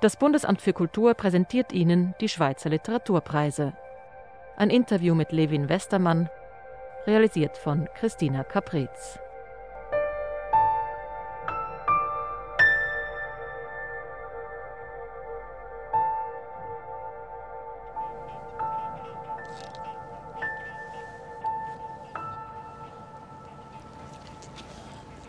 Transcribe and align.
Das 0.00 0.14
Bundesamt 0.14 0.62
für 0.62 0.72
Kultur 0.72 1.14
präsentiert 1.14 1.72
Ihnen 1.72 2.14
die 2.20 2.28
Schweizer 2.28 2.70
Literaturpreise. 2.70 3.72
Ein 4.56 4.70
Interview 4.70 5.12
mit 5.16 5.32
Levin 5.32 5.68
Westermann, 5.68 6.30
realisiert 7.04 7.56
von 7.56 7.88
Christina 7.96 8.44
Caprez. 8.44 9.18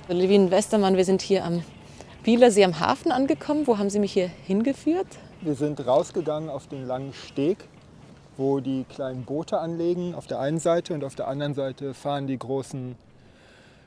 Levin 0.10 0.52
Westermann, 0.52 0.96
wir 0.96 1.06
sind 1.06 1.24
hier 1.24 1.44
am 1.44 1.64
Bielersee 2.24 2.66
am 2.66 2.80
Hafen 2.80 3.12
angekommen. 3.12 3.66
Wo 3.66 3.78
haben 3.78 3.90
Sie 3.90 4.00
mich 4.00 4.12
hier 4.12 4.28
hingeführt? 4.28 5.08
Wir 5.42 5.56
sind 5.56 5.86
rausgegangen 5.86 6.50
auf 6.50 6.68
den 6.68 6.86
langen 6.86 7.14
Steg, 7.14 7.58
wo 8.36 8.60
die 8.60 8.84
kleinen 8.90 9.24
Boote 9.24 9.60
anlegen 9.60 10.14
auf 10.14 10.28
der 10.28 10.40
einen 10.40 10.60
Seite 10.60 10.94
und 10.94 11.06
auf 11.06 11.16
der 11.16 11.30
anderen 11.30 11.54
Seite 11.54 11.94
fahren 11.94 12.28
die 12.28 12.38
großen 12.38 12.96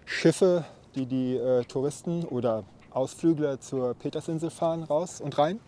Schiffe, 0.07 0.65
die 0.95 1.05
die 1.05 1.37
äh, 1.37 1.65
Touristen 1.65 2.25
oder 2.25 2.65
Ausflügler 2.91 3.61
zur 3.61 3.95
Petersinsel 3.95 4.51
fahren, 4.51 4.83
raus 4.83 5.21
und 5.21 5.37
rein. 5.37 5.61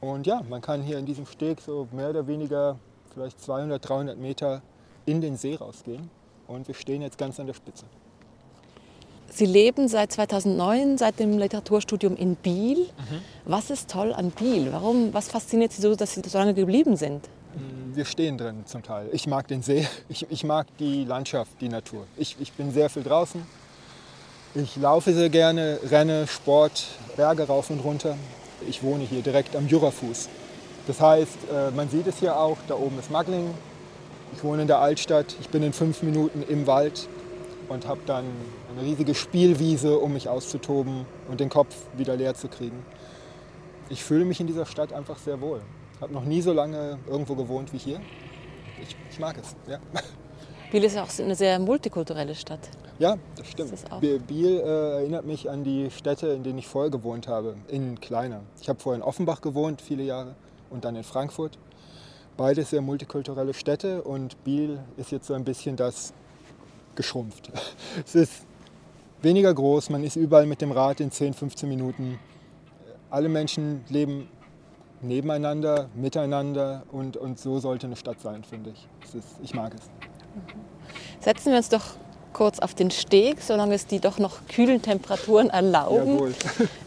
Und 0.00 0.26
ja, 0.26 0.42
man 0.48 0.62
kann 0.62 0.82
hier 0.82 0.98
in 0.98 1.04
diesem 1.04 1.26
Steg 1.26 1.60
so 1.60 1.86
mehr 1.92 2.10
oder 2.10 2.26
weniger 2.26 2.78
vielleicht 3.12 3.40
200, 3.42 3.86
300 3.86 4.18
Meter 4.18 4.62
in 5.04 5.20
den 5.20 5.36
See 5.36 5.54
rausgehen. 5.54 6.10
Und 6.46 6.66
wir 6.66 6.74
stehen 6.74 7.02
jetzt 7.02 7.18
ganz 7.18 7.38
an 7.38 7.46
der 7.46 7.54
Spitze. 7.54 7.84
Sie 9.30 9.46
leben 9.46 9.88
seit 9.88 10.12
2009, 10.12 10.98
seit 10.98 11.18
dem 11.18 11.38
Literaturstudium 11.38 12.16
in 12.16 12.36
Biel. 12.36 12.78
Mhm. 12.78 13.20
Was 13.44 13.70
ist 13.70 13.90
toll 13.90 14.12
an 14.12 14.30
Biel? 14.30 14.68
Warum, 14.72 15.12
was 15.12 15.28
fasziniert 15.28 15.72
Sie 15.72 15.82
so, 15.82 15.94
dass 15.96 16.14
Sie 16.14 16.22
so 16.24 16.38
lange 16.38 16.54
geblieben 16.54 16.96
sind? 16.96 17.28
Mm, 17.54 17.96
wir 17.96 18.04
stehen 18.04 18.38
drin 18.38 18.64
zum 18.66 18.82
Teil. 18.82 19.08
Ich 19.12 19.26
mag 19.26 19.48
den 19.48 19.62
See, 19.62 19.86
ich, 20.08 20.26
ich 20.30 20.44
mag 20.44 20.66
die 20.78 21.04
Landschaft, 21.04 21.50
die 21.60 21.68
Natur. 21.68 22.06
Ich, 22.16 22.36
ich 22.40 22.52
bin 22.52 22.72
sehr 22.72 22.88
viel 22.90 23.02
draußen. 23.02 23.44
Ich 24.54 24.76
laufe 24.76 25.12
sehr 25.12 25.30
gerne, 25.30 25.80
renne, 25.90 26.28
Sport, 26.28 26.84
Berge 27.16 27.48
rauf 27.48 27.70
und 27.70 27.80
runter. 27.80 28.16
Ich 28.68 28.84
wohne 28.84 29.02
hier 29.02 29.20
direkt 29.20 29.56
am 29.56 29.66
Jurafuß. 29.66 30.28
Das 30.86 31.00
heißt, 31.00 31.38
äh, 31.52 31.70
man 31.72 31.88
sieht 31.88 32.06
es 32.06 32.18
hier 32.18 32.38
auch, 32.38 32.58
da 32.68 32.74
oben 32.74 32.98
ist 33.00 33.10
Magling. 33.10 33.52
Ich 34.32 34.44
wohne 34.44 34.62
in 34.62 34.68
der 34.68 34.78
Altstadt, 34.78 35.34
ich 35.40 35.48
bin 35.48 35.64
in 35.64 35.72
fünf 35.72 36.02
Minuten 36.02 36.44
im 36.48 36.68
Wald 36.68 37.08
und 37.68 37.86
habe 37.88 38.00
dann 38.06 38.24
eine 38.76 38.86
riesige 38.86 39.14
Spielwiese, 39.14 39.98
um 39.98 40.12
mich 40.12 40.28
auszutoben 40.28 41.06
und 41.28 41.40
den 41.40 41.48
Kopf 41.48 41.74
wieder 41.96 42.16
leer 42.16 42.34
zu 42.34 42.48
kriegen. 42.48 42.84
Ich 43.88 44.02
fühle 44.02 44.24
mich 44.24 44.40
in 44.40 44.46
dieser 44.46 44.66
Stadt 44.66 44.92
einfach 44.92 45.18
sehr 45.18 45.40
wohl. 45.40 45.60
Ich 45.94 46.00
habe 46.00 46.12
noch 46.12 46.24
nie 46.24 46.40
so 46.40 46.52
lange 46.52 46.98
irgendwo 47.06 47.34
gewohnt 47.34 47.72
wie 47.72 47.78
hier. 47.78 48.00
Ich, 48.82 48.96
ich 49.10 49.18
mag 49.18 49.36
es. 49.38 49.54
Ja. 49.68 49.78
Biel 50.72 50.82
ist 50.82 50.98
auch 50.98 51.08
eine 51.20 51.36
sehr 51.36 51.58
multikulturelle 51.60 52.34
Stadt. 52.34 52.68
Ja, 52.98 53.16
das 53.36 53.46
stimmt. 53.48 53.72
Das 53.72 53.84
Biel 54.26 54.60
äh, 54.60 54.96
erinnert 54.98 55.24
mich 55.24 55.48
an 55.48 55.62
die 55.62 55.90
Städte, 55.90 56.28
in 56.28 56.42
denen 56.42 56.58
ich 56.58 56.66
vorher 56.66 56.90
gewohnt 56.90 57.28
habe, 57.28 57.56
in 57.68 58.00
kleiner. 58.00 58.40
Ich 58.60 58.68
habe 58.68 58.80
vorher 58.80 59.00
in 59.00 59.02
Offenbach 59.02 59.40
gewohnt, 59.40 59.80
viele 59.80 60.02
Jahre, 60.02 60.34
und 60.70 60.84
dann 60.84 60.96
in 60.96 61.04
Frankfurt. 61.04 61.58
Beide 62.36 62.64
sehr 62.64 62.80
multikulturelle 62.80 63.54
Städte 63.54 64.02
und 64.02 64.42
Biel 64.42 64.80
ist 64.96 65.12
jetzt 65.12 65.26
so 65.28 65.34
ein 65.34 65.44
bisschen 65.44 65.76
das 65.76 66.12
geschrumpft. 66.96 67.52
Es 68.04 68.14
ist 68.16 68.46
weniger 69.24 69.52
groß, 69.52 69.90
man 69.90 70.04
ist 70.04 70.16
überall 70.16 70.46
mit 70.46 70.60
dem 70.60 70.72
Rad 70.72 71.00
in 71.00 71.10
10, 71.10 71.34
15 71.34 71.68
Minuten. 71.68 72.18
Alle 73.10 73.28
Menschen 73.28 73.84
leben 73.88 74.28
nebeneinander, 75.02 75.88
miteinander 75.94 76.84
und, 76.92 77.16
und 77.16 77.38
so 77.38 77.58
sollte 77.58 77.86
eine 77.86 77.96
Stadt 77.96 78.20
sein, 78.20 78.44
finde 78.44 78.70
ich. 78.70 78.88
Ist, 79.14 79.26
ich 79.42 79.54
mag 79.54 79.74
es. 79.74 79.82
Setzen 81.20 81.50
wir 81.50 81.58
uns 81.58 81.68
doch 81.68 81.96
kurz 82.32 82.58
auf 82.58 82.74
den 82.74 82.90
Steg, 82.90 83.40
solange 83.40 83.74
es 83.74 83.86
die 83.86 84.00
doch 84.00 84.18
noch 84.18 84.46
kühlen 84.48 84.82
Temperaturen 84.82 85.50
erlauben. 85.50 86.14
Jawohl. 86.14 86.34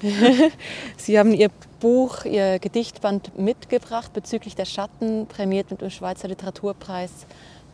Sie 0.97 1.17
haben 1.17 1.33
Ihr 1.33 1.49
Buch, 1.79 2.25
Ihr 2.25 2.59
Gedichtband 2.59 3.37
mitgebracht 3.39 4.13
bezüglich 4.13 4.55
der 4.55 4.65
Schatten, 4.65 5.25
prämiert 5.27 5.71
mit 5.71 5.81
dem 5.81 5.89
Schweizer 5.89 6.27
Literaturpreis 6.27 7.11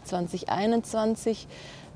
2021. 0.06 1.47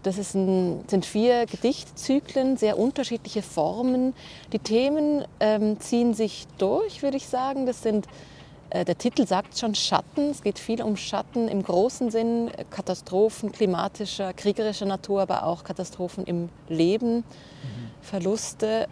Das 0.08 0.18
ein, 0.36 0.86
sind 0.88 1.06
vier 1.06 1.46
Gedichtzyklen, 1.48 2.56
sehr 2.56 2.80
unterschiedliche 2.80 3.42
Formen. 3.42 4.14
Die 4.54 4.60
Themen 4.60 5.26
ähm, 5.42 5.82
ziehen 5.82 6.14
sich 6.14 6.48
durch, 6.58 7.04
würde 7.04 7.18
ich 7.18 7.28
sagen. 7.28 7.66
Das 7.66 7.84
sind, 7.84 8.08
äh, 8.70 8.86
der 8.86 8.98
Titel 8.98 9.28
sagt 9.28 9.60
schon 9.60 9.76
Schatten. 9.76 10.30
Es 10.30 10.42
geht 10.42 10.60
viel 10.60 10.82
um 10.82 10.96
Schatten 10.96 11.50
im 11.50 11.62
großen 11.62 12.10
Sinn, 12.10 12.50
Katastrophen 12.70 13.52
klimatischer, 13.52 14.32
kriegerischer 14.32 14.86
Natur, 14.86 15.24
aber 15.24 15.44
auch 15.44 15.66
Katastrophen 15.66 16.24
im 16.24 16.48
Leben, 16.70 17.18
mhm. 17.18 17.24
Verluste. 18.02 18.88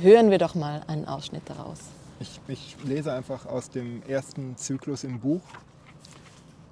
Hören 0.00 0.30
wir 0.30 0.38
doch 0.38 0.54
mal 0.54 0.82
einen 0.86 1.08
Ausschnitt 1.08 1.42
daraus. 1.46 1.80
Ich, 2.20 2.40
ich 2.46 2.76
lese 2.84 3.12
einfach 3.12 3.44
aus 3.46 3.70
dem 3.70 4.04
ersten 4.06 4.56
Zyklus 4.56 5.02
im 5.02 5.18
Buch 5.18 5.42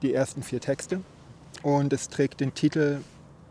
die 0.03 0.15
ersten 0.15 0.45
vier 0.45 0.61
Texte. 0.61 1.01
Und 1.65 1.93
es 1.93 2.09
trägt 2.09 2.39
den 2.41 2.55
Titel 2.55 3.01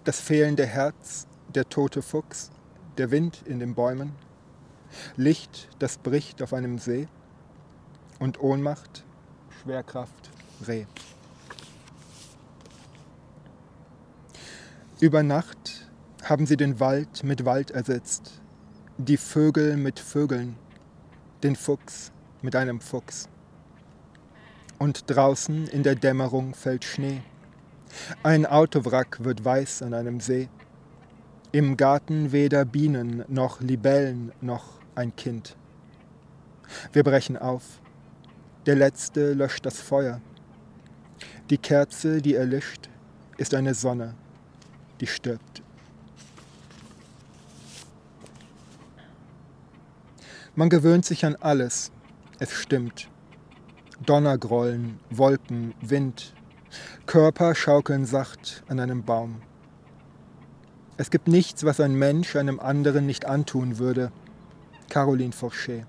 das 0.03 0.19
fehlende 0.19 0.65
Herz, 0.65 1.27
der 1.53 1.69
tote 1.69 2.01
Fuchs, 2.01 2.51
der 2.97 3.11
Wind 3.11 3.43
in 3.45 3.59
den 3.59 3.75
Bäumen, 3.75 4.13
Licht, 5.15 5.69
das 5.79 5.97
bricht 5.97 6.41
auf 6.41 6.53
einem 6.53 6.77
See 6.77 7.07
und 8.19 8.41
Ohnmacht, 8.41 9.03
Schwerkraft, 9.61 10.29
Reh. 10.67 10.85
Über 14.99 15.23
Nacht 15.23 15.91
haben 16.23 16.45
sie 16.45 16.57
den 16.57 16.79
Wald 16.79 17.23
mit 17.23 17.45
Wald 17.45 17.71
ersetzt, 17.71 18.41
die 18.97 19.17
Vögel 19.17 19.77
mit 19.77 19.99
Vögeln, 19.99 20.55
den 21.43 21.55
Fuchs 21.55 22.11
mit 22.41 22.55
einem 22.55 22.79
Fuchs. 22.79 23.27
Und 24.79 25.03
draußen 25.07 25.67
in 25.67 25.83
der 25.83 25.95
Dämmerung 25.95 26.53
fällt 26.53 26.83
Schnee. 26.85 27.21
Ein 28.23 28.45
Autowrack 28.45 29.23
wird 29.23 29.43
weiß 29.43 29.81
an 29.81 29.93
einem 29.93 30.19
See. 30.19 30.49
Im 31.51 31.77
Garten 31.77 32.31
weder 32.31 32.65
Bienen 32.65 33.23
noch 33.27 33.61
Libellen 33.61 34.31
noch 34.41 34.79
ein 34.95 35.15
Kind. 35.15 35.55
Wir 36.91 37.03
brechen 37.03 37.37
auf. 37.37 37.79
Der 38.65 38.75
Letzte 38.75 39.33
löscht 39.33 39.65
das 39.65 39.79
Feuer. 39.79 40.21
Die 41.49 41.57
Kerze, 41.57 42.21
die 42.21 42.35
erlischt, 42.35 42.89
ist 43.37 43.53
eine 43.53 43.73
Sonne, 43.73 44.15
die 45.01 45.07
stirbt. 45.07 45.61
Man 50.55 50.69
gewöhnt 50.69 51.03
sich 51.03 51.25
an 51.25 51.35
alles. 51.35 51.91
Es 52.39 52.51
stimmt. 52.51 53.09
Donnergrollen, 54.05 54.99
Wolken, 55.09 55.73
Wind, 55.81 56.33
Körper 57.05 57.55
schaukeln 57.55 58.05
sacht 58.05 58.63
an 58.67 58.79
einem 58.79 59.03
Baum. 59.03 59.41
Es 60.95 61.09
gibt 61.09 61.27
nichts, 61.27 61.63
was 61.63 61.79
ein 61.79 61.95
Mensch 61.95 62.35
einem 62.35 62.59
anderen 62.59 63.05
nicht 63.05 63.25
antun 63.25 63.79
würde. 63.79 64.11
Caroline 64.89 65.33
Forchet. 65.33 65.85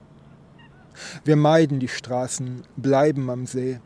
Wir 1.25 1.37
meiden 1.37 1.81
die 1.81 1.89
Straßen, 1.89 2.63
bleiben 2.77 3.29
am 3.29 3.47
See, 3.47 3.81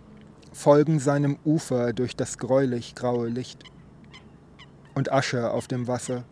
folgen 0.52 1.00
seinem 1.00 1.38
Ufer 1.44 1.93
durch 1.93 2.14
das 2.17 2.38
gräulich 2.38 2.94
graue 2.94 3.28
Licht. 3.28 3.64
Und 4.94 5.12
Asche 5.12 5.50
auf 5.50 5.69
dem 5.69 5.87
Wasser, 5.87 6.25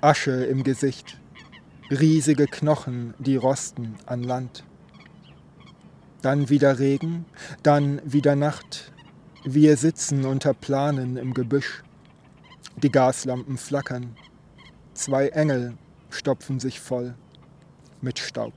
Asche 0.00 0.44
im 0.44 0.62
Gesicht, 0.62 1.18
riesige 1.90 2.46
Knochen, 2.46 3.14
die 3.18 3.36
rosten 3.36 3.94
an 4.06 4.22
Land. 4.22 4.64
Dann 6.22 6.48
wieder 6.48 6.78
Regen, 6.78 7.24
dann 7.62 8.00
wieder 8.04 8.36
Nacht, 8.36 8.92
wir 9.44 9.76
sitzen 9.76 10.24
unter 10.24 10.52
Planen 10.52 11.16
im 11.16 11.32
Gebüsch. 11.32 11.84
Die 12.76 12.90
Gaslampen 12.90 13.56
flackern. 13.56 14.16
Zwei 14.94 15.28
Engel 15.28 15.74
stopfen 16.10 16.58
sich 16.58 16.80
voll 16.80 17.14
mit 18.00 18.18
Staub. 18.18 18.52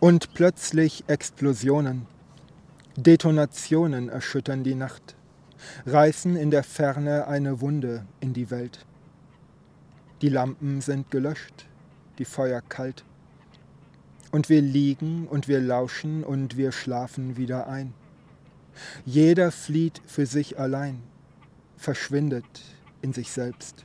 Und 0.00 0.34
plötzlich 0.34 1.04
Explosionen. 1.06 2.06
Detonationen 2.96 4.08
erschüttern 4.08 4.64
die 4.64 4.74
Nacht, 4.74 5.14
reißen 5.86 6.36
in 6.36 6.50
der 6.50 6.64
Ferne 6.64 7.26
eine 7.26 7.60
Wunde 7.60 8.06
in 8.20 8.32
die 8.32 8.50
Welt. 8.50 8.84
Die 10.20 10.28
Lampen 10.28 10.80
sind 10.80 11.10
gelöscht, 11.10 11.66
die 12.18 12.24
Feuer 12.24 12.60
kalt. 12.60 13.04
Und 14.34 14.48
wir 14.48 14.62
liegen 14.62 15.28
und 15.28 15.46
wir 15.46 15.60
lauschen 15.60 16.24
und 16.24 16.56
wir 16.56 16.72
schlafen 16.72 17.36
wieder 17.36 17.68
ein. 17.68 17.94
Jeder 19.06 19.52
flieht 19.52 20.02
für 20.06 20.26
sich 20.26 20.58
allein, 20.58 21.00
verschwindet 21.76 22.44
in 23.00 23.12
sich 23.12 23.30
selbst. 23.30 23.84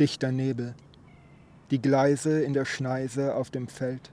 Dichter 0.00 0.32
Nebel, 0.32 0.74
die 1.70 1.80
Gleise 1.80 2.42
in 2.42 2.54
der 2.54 2.64
Schneise 2.64 3.36
auf 3.36 3.50
dem 3.50 3.68
Feld. 3.68 4.10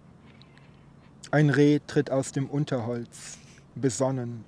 Ein 1.31 1.49
Reh 1.49 1.79
tritt 1.87 2.11
aus 2.11 2.31
dem 2.31 2.47
Unterholz, 2.47 3.39
besonnen 3.73 4.45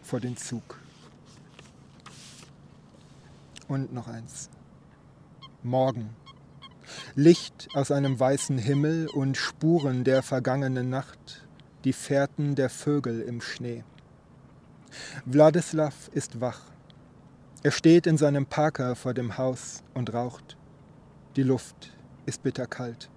vor 0.00 0.20
den 0.20 0.38
Zug. 0.38 0.80
Und 3.68 3.92
noch 3.92 4.08
eins. 4.08 4.48
Morgen. 5.62 6.08
Licht 7.14 7.68
aus 7.74 7.90
einem 7.90 8.18
weißen 8.18 8.58
Himmel 8.58 9.08
und 9.08 9.36
Spuren 9.36 10.04
der 10.04 10.22
vergangenen 10.22 10.90
Nacht, 10.90 11.46
die 11.84 11.92
Fährten 11.92 12.54
der 12.54 12.70
Vögel 12.70 13.20
im 13.20 13.40
Schnee. 13.40 13.84
Wladislav 15.24 16.08
ist 16.12 16.40
wach. 16.40 16.60
Er 17.62 17.70
steht 17.70 18.06
in 18.06 18.16
seinem 18.16 18.46
Parker 18.46 18.94
vor 18.94 19.14
dem 19.14 19.38
Haus 19.38 19.82
und 19.94 20.14
raucht. 20.14 20.56
Die 21.36 21.42
Luft 21.42 21.92
ist 22.24 22.42
bitterkalt. 22.42 23.10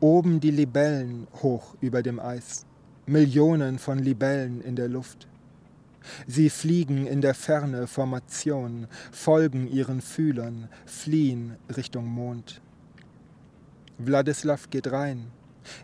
Oben 0.00 0.40
die 0.40 0.50
Libellen 0.50 1.26
hoch 1.42 1.74
über 1.80 2.02
dem 2.02 2.20
Eis. 2.20 2.66
Millionen 3.06 3.78
von 3.78 3.98
Libellen 3.98 4.60
in 4.60 4.76
der 4.76 4.88
Luft. 4.88 5.28
Sie 6.26 6.50
fliegen 6.50 7.06
in 7.06 7.20
der 7.20 7.34
Ferne 7.34 7.86
Formation, 7.86 8.86
folgen 9.10 9.68
ihren 9.68 10.00
Fühlern, 10.00 10.68
fliehen 10.86 11.56
Richtung 11.76 12.06
Mond. 12.06 12.60
Wladislav 13.98 14.70
geht 14.70 14.90
rein, 14.90 15.30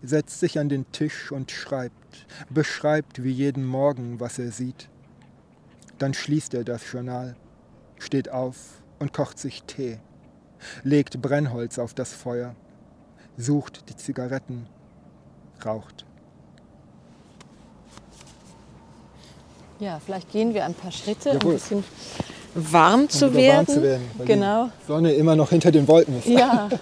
setzt 0.02 0.40
sich 0.40 0.58
an 0.58 0.68
den 0.68 0.90
Tisch 0.92 1.30
und 1.30 1.50
schreibt, 1.50 2.26
beschreibt 2.50 3.22
wie 3.22 3.30
jeden 3.30 3.64
Morgen, 3.64 4.20
was 4.20 4.38
er 4.38 4.50
sieht. 4.50 4.88
Dann 5.98 6.14
schließt 6.14 6.54
er 6.54 6.64
das 6.64 6.90
Journal, 6.90 7.36
steht 7.98 8.28
auf 8.28 8.82
und 8.98 9.12
kocht 9.12 9.38
sich 9.38 9.62
Tee, 9.64 9.98
legt 10.82 11.20
Brennholz 11.20 11.78
auf 11.78 11.94
das 11.94 12.12
Feuer, 12.12 12.54
sucht 13.36 13.88
die 13.88 13.96
Zigaretten, 13.96 14.66
raucht. 15.64 16.07
Ja, 19.80 20.00
vielleicht 20.04 20.32
gehen 20.32 20.54
wir 20.54 20.64
ein 20.64 20.74
paar 20.74 20.90
Schritte, 20.90 21.30
Jawohl. 21.30 21.40
um 21.42 21.50
ein 21.50 21.54
bisschen 21.54 21.84
warm 22.54 23.08
zu 23.08 23.26
Um 23.26 23.34
wieder 23.34 23.48
warm 23.48 23.66
werden. 23.66 23.74
zu 23.74 23.82
werden, 23.82 24.10
weil 24.16 24.26
genau. 24.26 24.64
die 24.82 24.86
Sonne 24.86 25.12
immer 25.12 25.36
noch 25.36 25.50
hinter 25.50 25.70
den 25.70 25.86
Wolken 25.86 26.18
ist. 26.18 26.26
Ja. 26.26 26.68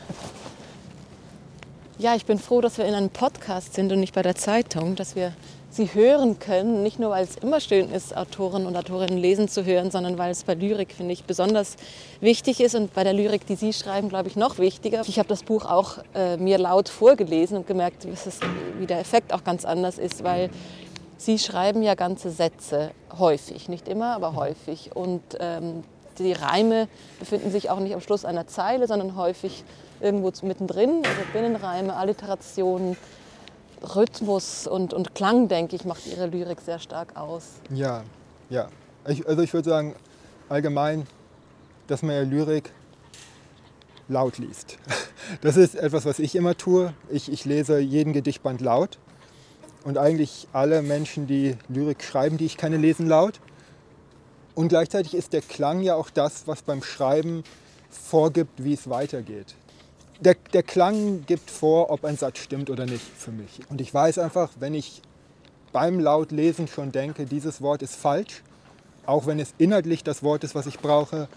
Ja, 1.99 2.15
ich 2.15 2.27
bin 2.27 2.39
froh, 2.39 2.61
dass 2.61 2.77
wir 2.77 2.85
in 2.85 2.93
einem 2.93 3.09
Podcast 3.09 3.73
sind 3.73 3.91
und 3.91 4.01
nicht 4.01 4.15
bei 4.15 4.21
der 4.21 4.35
Zeitung, 4.35 4.97
dass 4.97 5.17
wir 5.17 5.33
sie 5.71 5.95
hören 5.95 6.39
können. 6.39 6.83
Nicht 6.83 6.99
nur, 6.99 7.09
weil 7.09 7.25
es 7.25 7.37
immer 7.37 7.59
schön 7.59 7.91
ist, 7.91 8.15
Autoren 8.15 8.67
und 8.67 8.77
Autorinnen 8.77 9.17
lesen 9.17 9.49
zu 9.49 9.65
hören, 9.65 9.91
sondern 9.91 10.19
weil 10.19 10.31
es 10.31 10.45
bei 10.45 10.53
Lyrik, 10.53 10.93
finde 10.93 11.15
ich, 11.15 11.25
besonders 11.25 11.77
wichtig 12.21 12.61
ist 12.61 12.75
und 12.75 12.93
bei 12.93 13.03
der 13.03 13.15
Lyrik, 13.15 13.47
die 13.47 13.57
Sie 13.57 13.73
schreiben, 13.73 14.11
glaube 14.11 14.29
ich, 14.29 14.37
noch 14.37 14.59
wichtiger. 14.59 15.01
Ich 15.09 15.19
habe 15.19 15.31
das 15.31 15.43
Buch 15.43 15.65
auch 15.65 15.97
äh, 16.15 16.37
mir 16.37 16.59
laut 16.59 16.91
vorgelesen 16.91 17.57
und 17.57 17.67
gemerkt, 17.67 18.05
dass 18.05 18.27
es, 18.27 18.41
wie 18.79 18.85
der 18.87 19.01
Effekt 19.01 19.33
auch 19.33 19.43
ganz 19.43 19.65
anders 19.65 19.97
ist, 19.97 20.23
weil 20.23 20.51
Sie 21.19 21.39
schreiben 21.39 21.83
ja 21.83 21.95
ganze 21.95 22.31
Sätze, 22.31 22.91
häufig, 23.19 23.69
nicht 23.69 23.89
immer, 23.89 24.15
aber 24.15 24.35
häufig. 24.35 24.95
Und 24.95 25.23
ähm, 25.41 25.83
die 26.19 26.33
Reime 26.33 26.89
befinden 27.19 27.51
sich 27.51 27.71
auch 27.71 27.81
nicht 27.81 27.95
am 27.95 28.01
Schluss 28.01 28.25
einer 28.25 28.47
Zeile, 28.47 28.87
sondern 28.87 29.17
häufig 29.17 29.65
irgendwo 30.01 30.31
mittendrin. 30.47 31.03
Also 31.05 31.21
Binnenreime, 31.33 31.95
Alliterationen, 31.95 32.97
Rhythmus 33.83 34.67
und, 34.67 34.93
und 34.93 35.15
Klang, 35.15 35.49
denke 35.49 35.77
ich, 35.77 35.85
macht 35.85 36.07
Ihre 36.07 36.27
Lyrik 36.27 36.61
sehr 36.61 36.79
stark 36.79 37.17
aus. 37.17 37.45
Ja, 37.71 38.03
ja. 38.51 38.69
Ich, 39.07 39.27
also 39.27 39.43
ich 39.43 39.53
würde 39.53 39.69
sagen, 39.69 39.95
allgemein, 40.49 41.07
dass 41.87 42.03
man 42.03 42.15
ja 42.15 42.23
Lyrik 42.23 42.73
laut 44.09 44.39
liest. 44.39 44.79
Das 45.41 45.57
ist 45.57 45.75
etwas, 45.75 46.05
was 46.05 46.21
ich 46.21 46.37
immer 46.37 46.57
tue. 46.57 46.95
Ich, 47.11 47.33
ich 47.33 47.45
lese 47.45 47.81
jeden 47.81 48.13
Gedichtband 48.13 48.61
laut. 48.61 48.97
Und 49.87 49.99
eigentlich 49.99 50.49
alle 50.53 50.83
Menschen, 50.83 51.29
die 51.29 51.55
Lyrik 51.69 52.03
schreiben, 52.03 52.39
die 52.39 52.47
ich 52.47 52.57
kenne, 52.57 52.77
lesen 52.77 53.07
laut. 53.07 53.39
Und 54.57 54.67
gleichzeitig 54.67 55.15
ist 55.15 55.33
der 55.33 55.43
Klang 55.43 55.81
ja 55.81 55.95
auch 55.95 56.11
das, 56.11 56.49
was 56.49 56.63
beim 56.63 56.83
Schreiben 56.83 57.45
vorgibt, 57.89 58.65
wie 58.65 58.73
es 58.73 58.91
weitergeht. 58.91 59.55
Der, 60.19 60.35
der 60.53 60.65
Klang 60.65 61.25
gibt 61.27 61.53
vor, 61.53 61.91
ob 61.91 62.05
ein 62.05 62.17
Satz 62.17 62.41
stimmt 62.41 62.69
oder 62.69 62.85
nicht 62.85 63.05
für 63.17 63.31
mich. 63.31 63.61
Und 63.69 63.81
ich 63.81 63.95
weiß 63.95 64.19
einfach, 64.19 64.51
wenn 64.59 64.75
ich 64.75 65.03
beim 65.71 66.01
Lautlesen 66.01 66.67
schon 66.67 66.91
denke, 66.91 67.25
dieses 67.25 67.63
Wort 67.63 67.81
ist 67.83 67.95
falsch, 67.95 68.43
auch 69.05 69.27
wenn 69.27 69.39
es 69.39 69.55
inhaltlich 69.57 70.03
das 70.03 70.25
Wort 70.25 70.43
ist, 70.43 70.57
was 70.57 70.67
ich 70.67 70.81
brauche, 70.81 71.29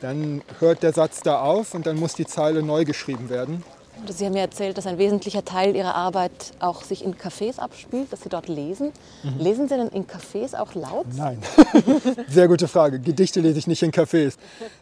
dann 0.00 0.40
hört 0.60 0.82
der 0.82 0.94
Satz 0.94 1.20
da 1.20 1.42
auf 1.42 1.74
und 1.74 1.86
dann 1.86 1.98
muss 2.00 2.14
die 2.14 2.24
Zeile 2.24 2.62
neu 2.62 2.86
geschrieben 2.86 3.28
werden. 3.28 3.62
Sie 4.08 4.24
haben 4.26 4.32
mir 4.32 4.40
erzählt, 4.40 4.76
dass 4.78 4.86
ein 4.86 4.98
wesentlicher 4.98 5.44
Teil 5.44 5.76
Ihrer 5.76 5.94
Arbeit 5.94 6.52
auch 6.58 6.82
sich 6.82 7.04
in 7.04 7.14
Cafés 7.14 7.58
abspielt, 7.58 8.12
dass 8.12 8.22
Sie 8.22 8.28
dort 8.28 8.48
lesen. 8.48 8.92
Lesen 9.38 9.68
Sie 9.68 9.76
denn 9.76 9.88
in 9.88 10.06
Cafés 10.06 10.56
auch 10.58 10.74
laut? 10.74 11.06
Nein, 11.16 11.38
sehr 12.28 12.48
gute 12.48 12.68
Frage. 12.68 13.00
Gedichte 13.00 13.40
lese 13.40 13.58
ich 13.58 13.66
nicht 13.66 13.82
in 13.82 13.92
Cafés. 13.92 14.36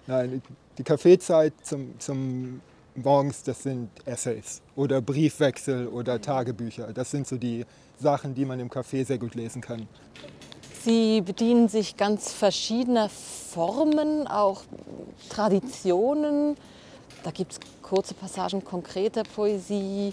Nein, 0.06 0.42
die 0.78 0.82
Kaffeezeit 0.82 1.52
zum, 1.62 1.98
zum 1.98 2.60
Morgens, 2.94 3.42
das 3.42 3.62
sind 3.62 3.90
Essays 4.04 4.60
oder 4.74 5.00
Briefwechsel 5.00 5.88
oder 5.88 6.20
Tagebücher. 6.20 6.92
Das 6.92 7.10
sind 7.10 7.26
so 7.26 7.36
die 7.36 7.64
Sachen, 8.00 8.34
die 8.34 8.44
man 8.44 8.60
im 8.60 8.70
Café 8.70 9.04
sehr 9.04 9.18
gut 9.18 9.34
lesen 9.34 9.60
kann. 9.60 9.88
Sie 10.84 11.20
bedienen 11.20 11.68
sich 11.68 11.96
ganz 11.96 12.32
verschiedener 12.32 13.08
Formen, 13.08 14.26
auch 14.26 14.62
Traditionen. 15.28 16.56
Da 17.24 17.30
gibt 17.30 17.52
es 17.52 17.60
kurze 17.88 18.14
Passagen 18.14 18.64
konkreter 18.64 19.22
Poesie. 19.22 20.12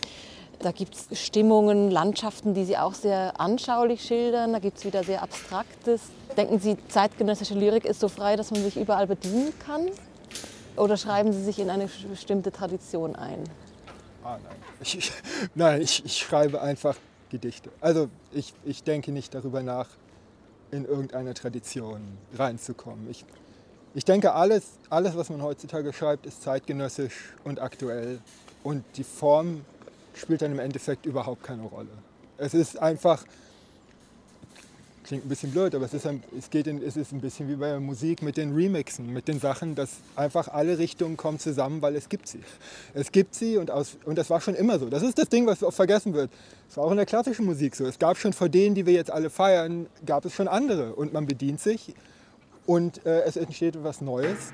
Da 0.60 0.72
gibt 0.72 0.95
es 0.95 1.19
Stimmungen, 1.19 1.92
Landschaften, 1.92 2.54
die 2.54 2.63
Sie 2.63 2.77
auch 2.77 2.94
sehr 2.94 3.39
anschaulich 3.39 4.01
schildern. 4.01 4.54
Da 4.54 4.60
gibt 4.60 4.77
es 4.77 4.86
wieder 4.86 5.04
sehr 5.04 5.22
Abstraktes. 5.22 6.01
Denken 6.38 6.60
Sie, 6.60 6.77
zeitgenössische 6.88 7.54
Lyrik 7.54 7.86
ist 7.86 8.00
so 8.00 8.07
frei, 8.07 8.38
dass 8.38 8.51
man 8.51 8.63
sich 8.63 8.77
überall 8.77 9.07
bedienen 9.07 9.54
kann? 9.60 9.89
Oder 10.77 10.98
schreiben 10.98 11.33
Sie 11.33 11.44
sich 11.44 11.60
in 11.60 11.69
eine 11.69 11.89
bestimmte 12.10 12.51
Tradition 12.51 13.16
ein? 13.16 13.44
Ah, 14.24 14.38
nein. 14.44 14.56
Ich, 14.82 14.98
ich, 14.98 15.12
nein, 15.55 15.82
ich, 15.82 16.03
ich 16.05 16.17
schreibe 16.17 16.62
einfach 16.62 16.96
Gedichte. 17.29 17.70
Also 17.82 18.10
ich, 18.32 18.53
ich 18.63 18.84
denke 18.84 19.12
nicht 19.12 19.34
darüber 19.34 19.62
nach, 19.62 19.88
in 20.72 20.86
irgendeine 20.86 21.34
Tradition 21.34 22.17
reinzukommen. 22.38 23.10
Ich, 23.10 23.25
ich 23.95 24.03
denke, 24.03 24.33
alles, 24.33 24.63
alles, 24.89 25.15
was 25.15 25.29
man 25.29 25.41
heutzutage 25.41 25.93
schreibt, 25.93 26.25
ist 26.25 26.43
zeitgenössisch 26.43 27.33
und 27.45 27.61
aktuell. 27.61 28.19
Und 28.61 28.83
die 28.97 29.05
Form 29.05 29.61
spielt 30.13 30.41
dann 30.41 30.51
im 30.51 30.59
Endeffekt 30.59 31.05
überhaupt 31.05 31.43
keine 31.43 31.63
Rolle. 31.63 31.87
Es 32.37 32.53
ist 32.53 32.77
einfach, 32.77 33.23
klingt 35.05 35.25
ein 35.25 35.29
bisschen 35.29 35.51
blöd, 35.51 35.73
aber 35.75 35.85
es 35.85 35.93
ist 35.93 36.05
ein, 36.05 36.21
es 36.37 36.49
geht 36.49 36.67
in, 36.67 36.83
es 36.83 36.97
ist 36.97 37.13
ein 37.13 37.21
bisschen 37.21 37.47
wie 37.47 37.55
bei 37.55 37.69
der 37.69 37.79
Musik 37.79 38.21
mit 38.21 38.35
den 38.35 38.53
Remixen, 38.53 39.13
mit 39.13 39.29
den 39.29 39.39
Sachen, 39.39 39.75
dass 39.75 39.91
einfach 40.17 40.49
alle 40.49 40.77
Richtungen 40.77 41.15
kommen 41.15 41.39
zusammen, 41.39 41.81
weil 41.81 41.95
es 41.95 42.09
gibt 42.09 42.27
sie. 42.27 42.41
Es 42.93 43.13
gibt 43.13 43.33
sie 43.33 43.55
und, 43.55 43.71
aus, 43.71 43.95
und 44.03 44.17
das 44.17 44.29
war 44.29 44.41
schon 44.41 44.55
immer 44.55 44.77
so. 44.77 44.89
Das 44.89 45.03
ist 45.03 45.17
das 45.17 45.29
Ding, 45.29 45.47
was 45.47 45.63
oft 45.63 45.77
vergessen 45.77 46.13
wird. 46.13 46.31
Es 46.69 46.75
war 46.75 46.83
auch 46.83 46.91
in 46.91 46.97
der 46.97 47.05
klassischen 47.05 47.45
Musik 47.45 47.77
so. 47.77 47.85
Es 47.85 47.97
gab 47.97 48.17
schon 48.17 48.33
vor 48.33 48.49
denen, 48.49 48.75
die 48.75 48.85
wir 48.85 48.93
jetzt 48.93 49.11
alle 49.11 49.29
feiern, 49.29 49.87
gab 50.05 50.25
es 50.25 50.33
schon 50.33 50.49
andere 50.49 50.95
und 50.95 51.13
man 51.13 51.25
bedient 51.27 51.61
sich 51.61 51.95
und 52.65 53.05
äh, 53.05 53.22
es 53.22 53.38
entsteht 53.38 53.75
etwas 53.75 54.01
Neues. 54.01 54.53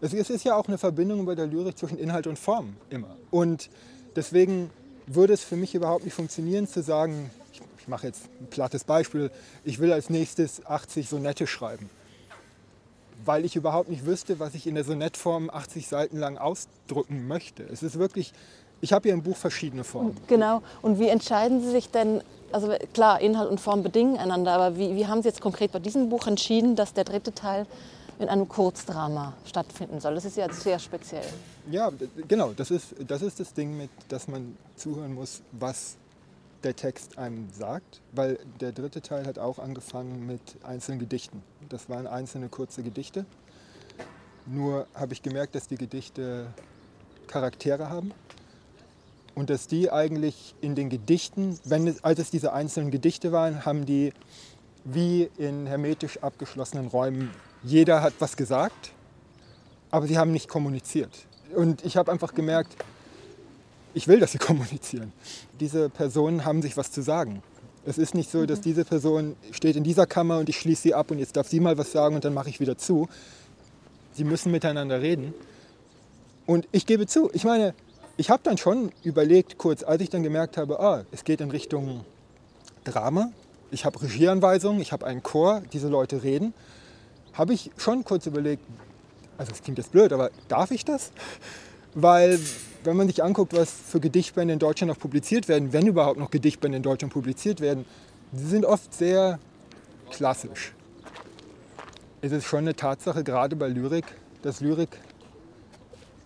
Es, 0.00 0.12
ist 0.12 0.44
ja 0.44 0.56
auch 0.56 0.66
eine 0.66 0.78
Verbindung 0.78 1.24
bei 1.26 1.36
der 1.36 1.46
Lyrik 1.46 1.78
zwischen 1.78 1.96
Inhalt 1.96 2.26
und 2.26 2.38
Form 2.38 2.74
immer. 2.90 3.16
Und 3.30 3.70
deswegen 4.16 4.70
würde 5.06 5.32
es 5.32 5.44
für 5.44 5.56
mich 5.56 5.74
überhaupt 5.74 6.04
nicht 6.04 6.14
funktionieren 6.14 6.66
zu 6.66 6.82
sagen, 6.82 7.30
ich, 7.52 7.60
ich 7.78 7.88
mache 7.88 8.08
jetzt 8.08 8.24
ein 8.40 8.46
plattes 8.46 8.82
Beispiel, 8.82 9.30
ich 9.64 9.78
will 9.78 9.92
als 9.92 10.10
nächstes 10.10 10.66
80 10.66 11.08
Sonette 11.08 11.46
schreiben. 11.46 11.88
Weil 13.24 13.44
ich 13.44 13.54
überhaupt 13.54 13.88
nicht 13.88 14.04
wüsste, 14.04 14.40
was 14.40 14.56
ich 14.56 14.66
in 14.66 14.74
der 14.74 14.82
Sonettform 14.82 15.50
80 15.50 15.86
Seiten 15.86 16.18
lang 16.18 16.36
ausdrücken 16.36 17.28
möchte. 17.28 17.62
Es 17.62 17.84
ist 17.84 17.96
wirklich, 17.96 18.32
ich 18.80 18.92
habe 18.92 19.04
hier 19.04 19.14
im 19.14 19.22
Buch 19.22 19.36
verschiedene 19.36 19.84
Formen. 19.84 20.16
Genau. 20.26 20.62
Und 20.80 20.98
wie 20.98 21.06
entscheiden 21.06 21.60
Sie 21.62 21.70
sich 21.70 21.90
denn, 21.90 22.22
also 22.52 22.74
klar, 22.92 23.20
Inhalt 23.20 23.50
und 23.50 23.60
Form 23.60 23.82
bedingen 23.82 24.18
einander, 24.18 24.52
aber 24.52 24.76
wie, 24.76 24.94
wie 24.94 25.06
haben 25.06 25.22
Sie 25.22 25.28
jetzt 25.28 25.40
konkret 25.40 25.72
bei 25.72 25.78
diesem 25.78 26.08
Buch 26.08 26.26
entschieden, 26.26 26.76
dass 26.76 26.92
der 26.92 27.04
dritte 27.04 27.32
Teil 27.34 27.66
in 28.18 28.28
einem 28.28 28.48
Kurzdrama 28.48 29.34
stattfinden 29.44 30.00
soll? 30.00 30.14
Das 30.14 30.24
ist 30.24 30.36
ja 30.36 30.52
sehr 30.52 30.78
speziell. 30.78 31.24
Ja, 31.70 31.90
genau, 32.28 32.52
das 32.52 32.70
ist, 32.70 32.94
das 33.06 33.22
ist 33.22 33.40
das 33.40 33.54
Ding, 33.54 33.76
mit, 33.76 33.90
dass 34.08 34.28
man 34.28 34.56
zuhören 34.76 35.14
muss, 35.14 35.42
was 35.52 35.96
der 36.62 36.76
Text 36.76 37.18
einem 37.18 37.48
sagt, 37.52 38.00
weil 38.12 38.38
der 38.60 38.72
dritte 38.72 39.02
Teil 39.02 39.26
hat 39.26 39.38
auch 39.38 39.58
angefangen 39.58 40.26
mit 40.26 40.40
einzelnen 40.62 41.00
Gedichten. 41.00 41.42
Das 41.68 41.88
waren 41.88 42.06
einzelne 42.06 42.48
kurze 42.48 42.82
Gedichte. 42.82 43.24
Nur 44.46 44.86
habe 44.94 45.12
ich 45.12 45.22
gemerkt, 45.22 45.54
dass 45.54 45.68
die 45.68 45.76
Gedichte 45.76 46.46
Charaktere 47.26 47.88
haben 47.88 48.12
und 49.34 49.50
dass 49.50 49.66
die 49.66 49.90
eigentlich 49.90 50.54
in 50.60 50.74
den 50.74 50.90
Gedichten, 50.90 51.58
wenn 51.64 51.86
es, 51.86 52.04
als 52.04 52.18
es 52.18 52.30
diese 52.30 52.52
einzelnen 52.52 52.90
Gedichte 52.90 53.32
waren, 53.32 53.64
haben 53.64 53.86
die 53.86 54.12
wie 54.84 55.30
in 55.38 55.66
hermetisch 55.66 56.18
abgeschlossenen 56.22 56.88
Räumen, 56.88 57.30
jeder 57.62 58.02
hat 58.02 58.14
was 58.18 58.36
gesagt, 58.36 58.92
aber 59.90 60.06
sie 60.06 60.18
haben 60.18 60.32
nicht 60.32 60.48
kommuniziert. 60.48 61.10
Und 61.54 61.84
ich 61.84 61.96
habe 61.96 62.10
einfach 62.10 62.34
gemerkt, 62.34 62.76
ich 63.94 64.08
will, 64.08 64.20
dass 64.20 64.32
sie 64.32 64.38
kommunizieren. 64.50 65.12
Diese 65.60 65.88
Personen 65.88 66.44
haben 66.44 66.62
sich 66.62 66.76
was 66.76 66.90
zu 66.90 67.02
sagen. 67.02 67.42
Es 67.84 67.98
ist 67.98 68.14
nicht 68.14 68.30
so, 68.30 68.46
dass 68.46 68.60
mhm. 68.60 68.62
diese 68.62 68.84
Person 68.84 69.36
steht 69.50 69.76
in 69.76 69.84
dieser 69.84 70.06
Kammer 70.06 70.38
und 70.38 70.48
ich 70.48 70.58
schließe 70.58 70.82
sie 70.82 70.94
ab 70.94 71.10
und 71.10 71.18
jetzt 71.18 71.36
darf 71.36 71.48
sie 71.48 71.60
mal 71.60 71.76
was 71.78 71.92
sagen 71.92 72.14
und 72.14 72.24
dann 72.24 72.34
mache 72.34 72.48
ich 72.48 72.60
wieder 72.60 72.78
zu. 72.78 73.08
Sie 74.12 74.24
müssen 74.24 74.52
miteinander 74.52 75.00
reden. 75.00 75.34
Und 76.46 76.68
ich 76.72 76.86
gebe 76.86 77.06
zu, 77.06 77.30
ich 77.32 77.44
meine, 77.44 77.74
ich 78.16 78.30
habe 78.30 78.42
dann 78.42 78.58
schon 78.58 78.92
überlegt, 79.02 79.58
kurz, 79.58 79.82
als 79.82 80.02
ich 80.02 80.10
dann 80.10 80.22
gemerkt 80.22 80.56
habe, 80.56 80.80
ah, 80.80 81.04
es 81.12 81.24
geht 81.24 81.40
in 81.40 81.50
Richtung 81.50 82.04
Drama, 82.84 83.30
ich 83.70 83.84
habe 83.84 84.02
Regieanweisungen, 84.02 84.80
ich 84.80 84.92
habe 84.92 85.06
einen 85.06 85.22
Chor, 85.22 85.62
diese 85.72 85.88
Leute 85.88 86.22
reden, 86.22 86.52
habe 87.32 87.54
ich 87.54 87.70
schon 87.76 88.04
kurz 88.04 88.26
überlegt, 88.26 88.64
also 89.38 89.52
es 89.52 89.62
klingt 89.62 89.78
jetzt 89.78 89.92
blöd, 89.92 90.12
aber 90.12 90.30
darf 90.48 90.70
ich 90.70 90.84
das? 90.84 91.10
Weil 91.94 92.38
wenn 92.84 92.96
man 92.96 93.06
sich 93.06 93.22
anguckt, 93.22 93.54
was 93.54 93.70
für 93.70 94.00
Gedichtbände 94.00 94.52
in 94.52 94.58
Deutschland 94.58 94.92
noch 94.92 94.98
publiziert 94.98 95.48
werden, 95.48 95.72
wenn 95.72 95.86
überhaupt 95.86 96.18
noch 96.18 96.30
Gedichtbände 96.30 96.76
in 96.76 96.82
Deutschland 96.82 97.12
publiziert 97.12 97.60
werden, 97.60 97.84
die 98.32 98.44
sind 98.44 98.64
oft 98.64 98.92
sehr 98.92 99.38
klassisch. 100.10 100.72
Es 102.20 102.32
ist 102.32 102.44
schon 102.44 102.60
eine 102.60 102.74
Tatsache, 102.74 103.24
gerade 103.24 103.56
bei 103.56 103.68
Lyrik, 103.68 104.04
dass 104.42 104.60
Lyrik 104.60 104.90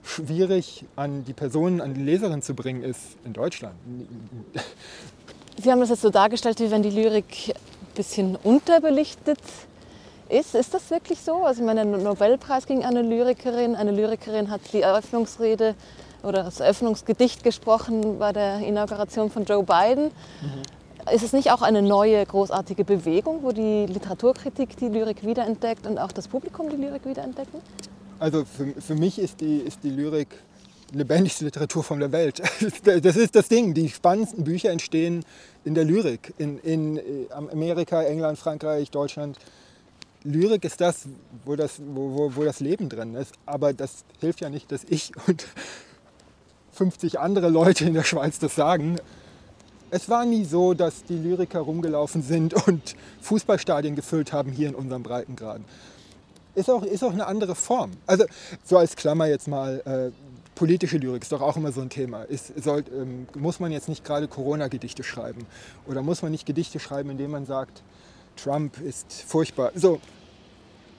schwierig 0.07 0.85
an 0.97 1.25
die 1.25 1.33
Personen, 1.33 1.81
an 1.81 1.95
die 1.95 2.03
Leserin 2.03 2.43
zu 2.43 2.55
bringen 2.55 2.83
ist 2.83 3.17
in 3.25 3.33
Deutschland. 3.33 3.75
Sie 5.63 5.71
haben 5.71 5.81
das 5.81 5.89
jetzt 5.89 6.03
so 6.03 6.11
dargestellt, 6.11 6.61
wie 6.61 6.71
wenn 6.71 6.83
die 6.83 6.91
Lyrik 6.91 7.55
ein 7.55 7.95
bisschen 7.95 8.37
unterbelichtet 8.37 9.41
ist. 10.29 10.55
Ist 10.55 10.75
das 10.75 10.91
wirklich 10.91 11.21
so? 11.21 11.45
Also 11.45 11.61
ich 11.61 11.67
meine, 11.67 11.85
der 11.85 11.99
Nobelpreis 11.99 12.67
ging 12.67 12.85
an 12.85 12.97
eine 12.97 13.03
Lyrikerin. 13.03 13.75
Eine 13.75 13.91
Lyrikerin 13.91 14.51
hat 14.51 14.61
die 14.73 14.83
Eröffnungsrede 14.83 15.75
oder 16.23 16.45
das 16.45 16.61
Eröffnungsgedicht 16.61 17.43
gesprochen 17.43 18.19
bei 18.19 18.33
der 18.33 18.59
Inauguration 18.59 19.31
von 19.31 19.45
Joe 19.45 19.63
Biden. 19.63 20.07
Mhm. 20.07 21.13
Ist 21.13 21.23
es 21.23 21.33
nicht 21.33 21.53
auch 21.53 21.63
eine 21.63 21.83
neue 21.83 22.25
großartige 22.27 22.85
Bewegung, 22.85 23.43
wo 23.43 23.53
die 23.53 23.87
Literaturkritik 23.87 24.77
die 24.77 24.89
Lyrik 24.89 25.25
wiederentdeckt 25.25 25.87
und 25.87 25.99
auch 25.99 26.11
das 26.11 26.27
Publikum 26.27 26.69
die 26.69 26.77
Lyrik 26.77 27.05
wiederentdecken? 27.07 27.61
Also 28.18 28.44
für, 28.44 28.80
für 28.80 28.94
mich 28.94 29.18
ist 29.18 29.40
die, 29.40 29.58
ist 29.58 29.80
die 29.82 29.90
Lyrik 29.90 30.28
lebendigste 30.92 31.44
Literaturform 31.44 32.00
der 32.00 32.12
Welt. 32.12 32.42
Das 32.85 33.16
ist 33.16 33.35
das 33.35 33.49
Ding. 33.49 33.75
Die 33.75 33.88
spannendsten 33.88 34.44
Bücher 34.44 34.70
entstehen 34.70 35.25
in 35.64 35.75
der 35.75 35.85
Lyrik. 35.85 36.32
In, 36.38 36.58
in 36.61 37.00
Amerika, 37.30 38.02
England, 38.02 38.38
Frankreich, 38.38 38.90
Deutschland. 38.90 39.38
Lyrik 40.23 40.64
ist 40.64 40.80
das 40.80 41.06
wo, 41.44 41.56
das, 41.56 41.78
wo, 41.78 42.14
wo, 42.14 42.37
wo 42.37 42.44
das 42.44 42.61
Leben 42.61 42.88
drin 42.88 43.14
ist. 43.14 43.35
Aber 43.44 43.73
das 43.73 44.04
hilft 44.20 44.40
ja 44.40 44.49
nicht, 44.49 44.73
dass 44.73 44.85
ich 44.88 45.12
und 45.26 45.46
50 46.73 47.18
andere 47.18 47.49
Leute 47.49 47.85
in 47.85 47.94
der 47.94 48.04
Schweiz 48.04 48.38
das 48.38 48.54
sagen. 48.54 48.96
Es 49.90 50.08
war 50.08 50.25
nie 50.25 50.44
so, 50.44 50.75
dass 50.75 51.04
die 51.04 51.16
Lyriker 51.16 51.61
rumgelaufen 51.61 52.23
sind 52.23 52.54
und 52.66 52.96
Fußballstadien 53.20 53.94
gefüllt 53.94 54.32
haben 54.32 54.50
hier 54.50 54.68
in 54.68 54.75
unserem 54.75 55.02
Breitengraden 55.02 55.64
ist 56.57 56.71
auch, 56.71 56.83
ist 56.83 57.05
auch 57.05 57.13
eine 57.13 57.27
andere 57.27 57.55
Form. 57.55 57.93
Also 58.07 58.25
so 58.65 58.79
als 58.79 58.97
Klammer 58.97 59.27
jetzt 59.27 59.47
mal, 59.47 59.81
äh, 59.85 60.11
politische 60.55 60.97
Lyrik 60.97 61.23
ist 61.23 61.33
doch 61.33 61.43
auch 61.43 61.57
immer 61.57 61.71
so 61.71 61.83
ein 61.83 61.91
Thema. 61.91 62.23
Ist, 62.23 62.53
soll, 62.63 62.83
ähm, 62.93 63.29
muss 63.37 63.61
man 63.61 63.71
jetzt 63.71 63.89
nicht 63.89 64.05
gerade 64.05 64.27
Corona-Gedichte 64.27 65.05
schreiben? 65.05 65.47
Oder 65.87 66.03
muss 66.03 66.23
man 66.23 66.33
nicht 66.33 66.47
Gedichte 66.47 66.81
schreiben, 66.81 67.11
indem 67.11 67.31
man 67.31 67.47
sagt, 67.47 67.83
Trump 68.37 68.81
ist 68.81 69.13
furchtbar? 69.13 69.73
So, 69.75 70.01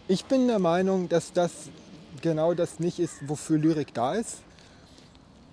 ich 0.08 0.26
bin 0.26 0.48
der 0.48 0.60
Meinung, 0.60 1.10
dass 1.10 1.34
das 1.34 1.52
genau 2.22 2.54
das 2.54 2.80
nicht 2.80 3.00
ist, 3.00 3.28
wofür 3.28 3.58
Lyrik 3.58 3.94
da 3.94 4.14
ist. 4.14 4.38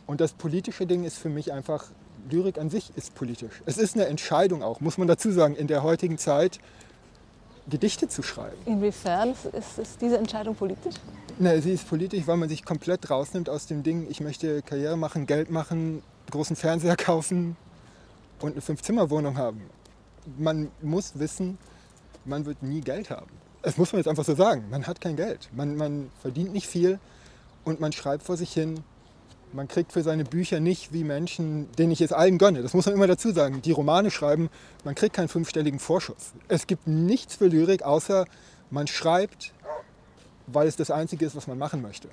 Und 0.07 0.21
das 0.21 0.35
politische 0.35 0.87
Ding 0.87 1.05
ist 1.05 1.17
für 1.17 1.31
mich 1.31 1.53
einfach, 1.53 1.87
Lyrik 2.31 2.59
an 2.59 2.69
sich 2.69 2.93
ist 2.97 3.15
politisch. 3.15 3.63
Es 3.65 3.79
ist 3.79 3.97
eine 3.97 4.07
Entscheidung 4.07 4.63
auch, 4.63 4.81
muss 4.81 4.99
man 4.99 5.09
dazu 5.09 5.31
sagen, 5.31 5.57
in 5.57 5.67
der 5.67 5.83
heutigen 5.83 6.19
Zeit 6.19 6.61
Gedichte 7.69 8.09
zu 8.09 8.23
schreiben. 8.23 8.57
Inwiefern 8.67 9.35
ist, 9.53 9.79
ist 9.79 10.01
diese 10.01 10.19
Entscheidung 10.19 10.55
politisch? 10.55 10.95
Ne, 11.39 11.61
sie 11.61 11.73
ist 11.73 11.89
politisch, 11.89 12.27
weil 12.27 12.37
man 12.37 12.49
sich 12.49 12.65
komplett 12.65 13.11
rausnimmt 13.11 13.49
aus 13.49 13.67
dem 13.67 13.83
Ding, 13.83 14.07
ich 14.11 14.21
möchte 14.21 14.63
Karriere 14.63 14.97
machen, 14.97 15.27
Geld 15.27 15.51
machen, 15.51 16.03
großen 16.31 16.57
Fernseher 16.57 16.97
kaufen 16.97 17.57
und 18.41 18.53
eine 18.53 18.61
Fünf-Zimmer-Wohnung 18.61 19.39
haben. 19.39 19.63
Man 20.39 20.71
muss 20.83 21.19
wissen, 21.19 21.59
man 22.25 22.47
wird 22.47 22.63
nie 22.63 22.81
Geld 22.81 23.11
haben. 23.11 23.31
Das 23.63 23.79
muss 23.79 23.93
man 23.93 24.01
jetzt 24.01 24.09
einfach 24.09 24.25
so 24.25 24.35
sagen. 24.35 24.65
Man 24.71 24.87
hat 24.87 25.01
kein 25.01 25.17
Geld. 25.17 25.49
Man, 25.53 25.77
man 25.77 26.11
verdient 26.21 26.53
nicht 26.53 26.67
viel 26.67 26.99
und 27.65 27.81
man 27.81 27.93
schreibt 27.93 28.23
vor 28.23 28.37
sich 28.37 28.53
hin 28.53 28.85
man 29.55 29.69
kriegt 29.69 29.93
für 29.93 30.03
seine 30.03 30.25
Bücher 30.25 30.59
nicht 30.59 30.93
wie 30.93 31.05
Menschen, 31.05 31.71
denen 31.79 31.93
ich 31.93 32.01
es 32.01 32.13
allen 32.13 32.39
gönne. 32.39 32.63
Das 32.63 32.75
muss 32.75 32.87
man 32.87 32.95
immer 32.95 33.07
dazu 33.07 33.31
sagen. 33.31 33.63
Die 33.63 33.71
Romane 33.71 34.11
schreiben, 34.11 34.51
man 34.85 34.95
kriegt 34.95 35.15
keinen 35.15 35.29
fünfstelligen 35.29 35.79
Vorschuss. 35.79 36.33
Es 36.49 36.67
gibt 36.67 36.87
nichts 36.89 37.37
für 37.37 37.47
Lyrik, 37.47 37.83
außer 37.83 38.27
man 38.71 38.89
schreibt, 38.89 39.53
weil 40.49 40.67
es 40.67 40.77
das 40.77 40.91
Einzige 40.91 41.25
ist, 41.25 41.37
was 41.37 41.47
man 41.47 41.57
machen 41.57 41.83
möchte. 41.83 42.09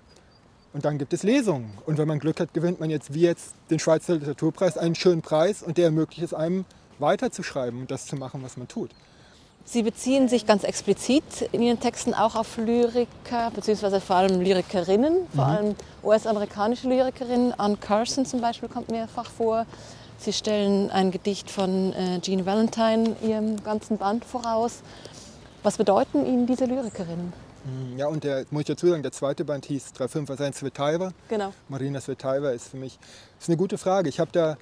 Und 0.73 0.85
dann 0.85 0.99
gibt 0.99 1.13
es 1.13 1.23
Lesungen. 1.23 1.73
Und 1.85 1.97
wenn 1.97 2.07
man 2.07 2.19
Glück 2.19 2.39
hat, 2.39 2.53
gewinnt 2.53 2.79
man 2.79 2.89
jetzt 2.89 3.13
wie 3.13 3.21
jetzt 3.21 3.55
den 3.71 3.79
Schweizer 3.79 4.13
Literaturpreis 4.13 4.77
einen 4.77 4.95
schönen 4.95 5.21
Preis 5.21 5.63
und 5.63 5.77
der 5.77 5.85
ermöglicht 5.85 6.23
es 6.23 6.33
einem 6.33 6.65
weiterzuschreiben 6.99 7.81
und 7.81 7.91
das 7.91 8.05
zu 8.05 8.15
machen, 8.15 8.43
was 8.43 8.55
man 8.55 8.67
tut. 8.67 8.91
Sie 9.63 9.83
beziehen 9.83 10.27
sich 10.27 10.45
ganz 10.45 10.63
explizit 10.63 11.23
in 11.51 11.61
Ihren 11.61 11.79
Texten 11.79 12.13
auch 12.13 12.35
auf 12.35 12.57
Lyriker, 12.57 13.51
beziehungsweise 13.53 14.01
vor 14.01 14.17
allem 14.17 14.41
Lyrikerinnen, 14.41 15.27
vor 15.33 15.45
mhm. 15.45 15.51
allem 15.51 15.75
US-amerikanische 16.03 16.89
Lyrikerinnen. 16.89 17.53
Anne 17.57 17.77
Carson 17.77 18.25
zum 18.25 18.41
Beispiel 18.41 18.69
kommt 18.69 18.89
mehrfach 18.89 19.29
vor. 19.29 19.65
Sie 20.17 20.33
stellen 20.33 20.91
ein 20.91 21.11
Gedicht 21.11 21.49
von 21.49 21.93
äh, 21.93 22.19
Jean 22.21 22.45
Valentine 22.45 23.15
ihrem 23.23 23.63
ganzen 23.63 23.97
Band 23.97 24.23
voraus. 24.25 24.81
Was 25.63 25.77
bedeuten 25.77 26.25
Ihnen 26.25 26.45
diese 26.47 26.65
Lyrikerinnen? 26.65 27.33
Mhm, 27.63 27.97
ja, 27.97 28.07
und 28.07 28.23
der, 28.23 28.45
muss 28.49 28.61
ich 28.61 28.67
dazu 28.67 28.87
sagen, 28.87 29.03
der 29.03 29.11
zweite 29.11 29.45
Band 29.45 29.65
hieß 29.65 29.93
3.5 29.97 30.29
was 30.29 30.41
ein 30.41 30.53
Svetaeva. 30.53 31.11
Genau. 31.29 31.53
Marina 31.69 32.01
Svetaeva 32.01 32.51
ist 32.51 32.69
für 32.69 32.77
mich 32.77 32.97
ist 33.39 33.49
eine 33.49 33.57
gute 33.57 33.77
Frage. 33.77 34.09
Ich 34.09 34.19
habe 34.19 34.31
da 34.31 34.57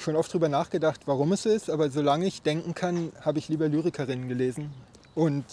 schon 0.00 0.16
oft 0.16 0.30
darüber 0.30 0.48
nachgedacht, 0.48 1.02
warum 1.06 1.32
es 1.32 1.46
ist, 1.46 1.70
aber 1.70 1.90
solange 1.90 2.26
ich 2.26 2.42
denken 2.42 2.74
kann, 2.74 3.12
habe 3.20 3.38
ich 3.38 3.48
lieber 3.48 3.68
Lyrikerinnen 3.68 4.28
gelesen. 4.28 4.70
Und 5.14 5.44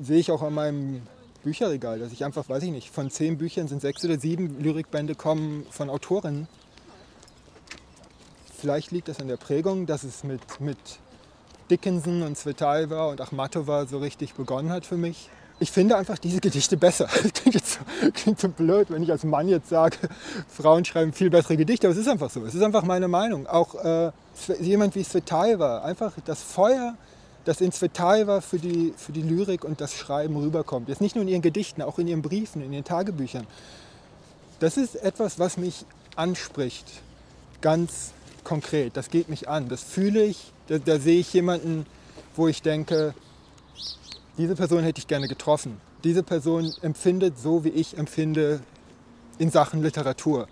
sehe 0.00 0.18
ich 0.18 0.30
auch 0.30 0.42
an 0.42 0.54
meinem 0.54 1.02
Bücherregal, 1.42 1.98
dass 1.98 2.12
ich 2.12 2.24
einfach, 2.24 2.48
weiß 2.48 2.62
ich 2.64 2.70
nicht, 2.70 2.90
von 2.90 3.10
zehn 3.10 3.38
Büchern 3.38 3.68
sind 3.68 3.80
sechs 3.80 4.04
oder 4.04 4.18
sieben 4.18 4.60
Lyrikbände 4.60 5.14
kommen 5.14 5.66
von 5.70 5.90
Autorinnen. 5.90 6.48
Vielleicht 8.58 8.90
liegt 8.90 9.08
das 9.08 9.20
an 9.20 9.28
der 9.28 9.36
Prägung, 9.36 9.86
dass 9.86 10.02
es 10.02 10.24
mit, 10.24 10.60
mit 10.60 10.78
Dickinson 11.70 12.22
und 12.22 12.36
Svetaeva 12.36 13.06
und 13.06 13.20
Achmatova 13.20 13.86
so 13.86 13.98
richtig 13.98 14.34
begonnen 14.34 14.70
hat 14.70 14.86
für 14.86 14.96
mich 14.96 15.30
ich 15.58 15.70
finde 15.70 15.96
einfach 15.96 16.18
diese 16.18 16.40
Gedichte 16.40 16.76
besser. 16.76 17.08
Das 17.22 17.32
klingt, 17.32 17.54
jetzt 17.54 17.72
so, 17.72 18.10
klingt 18.12 18.40
so 18.40 18.48
blöd, 18.48 18.90
wenn 18.90 19.02
ich 19.02 19.10
als 19.10 19.24
Mann 19.24 19.48
jetzt 19.48 19.68
sage, 19.68 19.96
Frauen 20.48 20.84
schreiben 20.84 21.12
viel 21.12 21.30
bessere 21.30 21.56
Gedichte, 21.56 21.86
aber 21.86 21.94
es 21.94 22.00
ist 22.00 22.08
einfach 22.08 22.30
so. 22.30 22.44
Es 22.44 22.54
ist 22.54 22.62
einfach 22.62 22.82
meine 22.82 23.08
Meinung. 23.08 23.46
Auch 23.46 23.74
äh, 23.74 24.10
jemand 24.60 24.94
wie 24.94 25.02
Svetaeva, 25.02 25.82
einfach 25.82 26.12
das 26.24 26.42
Feuer, 26.42 26.94
das 27.44 27.60
in 27.60 27.72
Svetaeva 27.72 28.40
für 28.40 28.58
die, 28.58 28.92
für 28.96 29.12
die 29.12 29.22
Lyrik 29.22 29.64
und 29.64 29.80
das 29.80 29.94
Schreiben 29.94 30.36
rüberkommt. 30.36 30.88
Jetzt 30.88 31.00
nicht 31.00 31.14
nur 31.14 31.22
in 31.22 31.28
ihren 31.28 31.42
Gedichten, 31.42 31.80
auch 31.82 31.98
in 31.98 32.08
ihren 32.08 32.22
Briefen, 32.22 32.62
in 32.62 32.72
ihren 32.72 32.84
Tagebüchern. 32.84 33.46
Das 34.58 34.76
ist 34.76 34.96
etwas, 34.96 35.38
was 35.38 35.56
mich 35.56 35.84
anspricht, 36.16 36.86
ganz 37.60 38.12
konkret. 38.42 38.96
Das 38.96 39.10
geht 39.10 39.28
mich 39.28 39.48
an. 39.48 39.68
Das 39.68 39.82
fühle 39.82 40.24
ich. 40.24 40.52
Da, 40.68 40.78
da 40.78 40.98
sehe 40.98 41.20
ich 41.20 41.32
jemanden, 41.32 41.86
wo 42.34 42.48
ich 42.48 42.62
denke, 42.62 43.14
diese 44.38 44.54
Person 44.54 44.82
hätte 44.82 44.98
ich 44.98 45.06
gerne 45.06 45.28
getroffen. 45.28 45.80
Diese 46.04 46.22
Person 46.22 46.72
empfindet 46.82 47.38
so, 47.38 47.64
wie 47.64 47.70
ich 47.70 47.96
empfinde 47.96 48.60
in 49.38 49.50
Sachen 49.50 49.82
Literatur. 49.82 50.46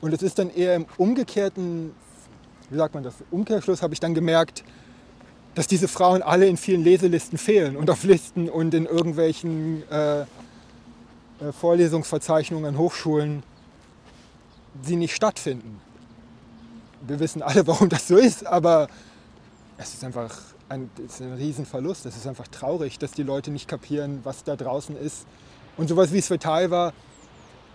Und 0.00 0.14
es 0.14 0.22
ist 0.22 0.38
dann 0.38 0.50
eher 0.50 0.74
im 0.74 0.86
umgekehrten, 0.96 1.92
wie 2.70 2.76
sagt 2.76 2.94
man 2.94 3.02
das, 3.02 3.14
Umkehrschluss 3.30 3.82
habe 3.82 3.92
ich 3.92 4.00
dann 4.00 4.14
gemerkt, 4.14 4.64
dass 5.54 5.66
diese 5.66 5.88
Frauen 5.88 6.22
alle 6.22 6.46
in 6.46 6.56
vielen 6.56 6.82
Leselisten 6.82 7.36
fehlen 7.36 7.76
und 7.76 7.90
auf 7.90 8.04
Listen 8.04 8.48
und 8.48 8.72
in 8.72 8.86
irgendwelchen 8.86 9.82
äh, 9.90 10.20
äh 10.20 10.26
Vorlesungsverzeichnungen 11.52 12.66
an 12.66 12.78
Hochschulen 12.78 13.42
sie 14.82 14.96
nicht 14.96 15.14
stattfinden. 15.14 15.80
Wir 17.06 17.18
wissen 17.18 17.42
alle, 17.42 17.66
warum 17.66 17.88
das 17.88 18.08
so 18.08 18.16
ist, 18.16 18.46
aber 18.46 18.88
es 19.76 19.94
ist 19.94 20.04
einfach 20.04 20.38
ein, 20.70 20.88
ist 21.04 21.20
ein 21.20 21.32
Riesenverlust. 21.34 22.06
Es 22.06 22.16
ist 22.16 22.26
einfach 22.26 22.48
traurig, 22.48 22.98
dass 22.98 23.12
die 23.12 23.22
Leute 23.22 23.50
nicht 23.50 23.68
kapieren, 23.68 24.20
was 24.22 24.44
da 24.44 24.56
draußen 24.56 24.96
ist. 24.96 25.26
Und 25.76 25.88
sowas 25.88 26.12
wie 26.12 26.18
es 26.18 26.26
Svetal 26.26 26.70
war, 26.70 26.92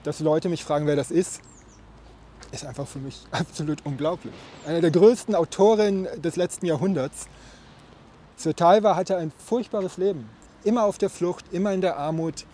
dass 0.04 0.20
Leute 0.20 0.50
mich 0.50 0.64
fragen, 0.64 0.88
wer 0.88 0.96
das 0.96 1.12
ist, 1.12 1.42
ist 2.52 2.66
einfach 2.66 2.88
für 2.88 3.00
mich 3.00 3.22
absolut 3.32 3.86
unglaublich. 3.86 4.34
Eine 4.66 4.82
der 4.82 4.92
größten 4.92 5.36
Autorinnen 5.36 6.08
des 6.22 6.36
letzten 6.36 6.66
Jahrhunderts. 6.66 7.28
Svetalva 8.38 8.96
hatte 8.96 9.18
ein 9.18 9.32
furchtbares 9.46 9.98
Leben. 9.98 10.30
Immer 10.64 10.86
auf 10.86 10.98
der 10.98 11.10
Flucht, 11.10 11.46
immer 11.52 11.74
in 11.74 11.82
der 11.82 11.98
Armut. 11.98 12.46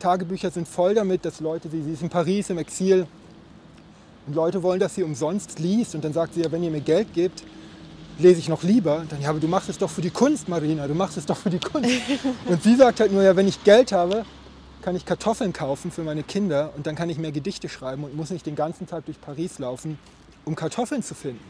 Tagebücher 0.00 0.50
sind 0.50 0.68
voll 0.68 0.94
damit, 0.94 1.24
dass 1.24 1.40
Leute, 1.40 1.68
sie, 1.70 1.82
sie 1.82 1.92
ist 1.92 2.02
in 2.02 2.10
Paris 2.10 2.50
im 2.50 2.58
Exil 2.58 3.06
und 4.26 4.34
Leute 4.34 4.62
wollen, 4.62 4.80
dass 4.80 4.94
sie 4.94 5.02
umsonst 5.02 5.58
liest 5.58 5.94
und 5.94 6.04
dann 6.04 6.12
sagt 6.12 6.34
sie 6.34 6.42
ja, 6.42 6.52
wenn 6.52 6.62
ihr 6.62 6.70
mir 6.70 6.80
Geld 6.80 7.12
gebt, 7.14 7.44
lese 8.18 8.38
ich 8.38 8.48
noch 8.48 8.62
lieber. 8.62 9.04
Dann, 9.08 9.20
ja, 9.20 9.30
aber 9.30 9.40
du 9.40 9.48
machst 9.48 9.68
es 9.68 9.78
doch 9.78 9.90
für 9.90 10.02
die 10.02 10.10
Kunst, 10.10 10.48
Marina, 10.48 10.86
du 10.86 10.94
machst 10.94 11.16
es 11.16 11.26
doch 11.26 11.36
für 11.36 11.50
die 11.50 11.58
Kunst. 11.58 11.90
und 12.46 12.62
sie 12.62 12.76
sagt 12.76 13.00
halt 13.00 13.12
nur, 13.12 13.22
ja, 13.22 13.36
wenn 13.36 13.48
ich 13.48 13.62
Geld 13.64 13.92
habe, 13.92 14.24
kann 14.82 14.96
ich 14.96 15.06
Kartoffeln 15.06 15.52
kaufen 15.52 15.90
für 15.90 16.02
meine 16.02 16.22
Kinder 16.22 16.72
und 16.76 16.86
dann 16.86 16.94
kann 16.94 17.08
ich 17.08 17.18
mehr 17.18 17.32
Gedichte 17.32 17.68
schreiben 17.68 18.04
und 18.04 18.14
muss 18.14 18.30
nicht 18.30 18.44
den 18.44 18.54
ganzen 18.54 18.86
Tag 18.86 19.06
durch 19.06 19.20
Paris 19.20 19.58
laufen, 19.58 19.98
um 20.44 20.54
Kartoffeln 20.54 21.02
zu 21.02 21.14
finden. 21.14 21.40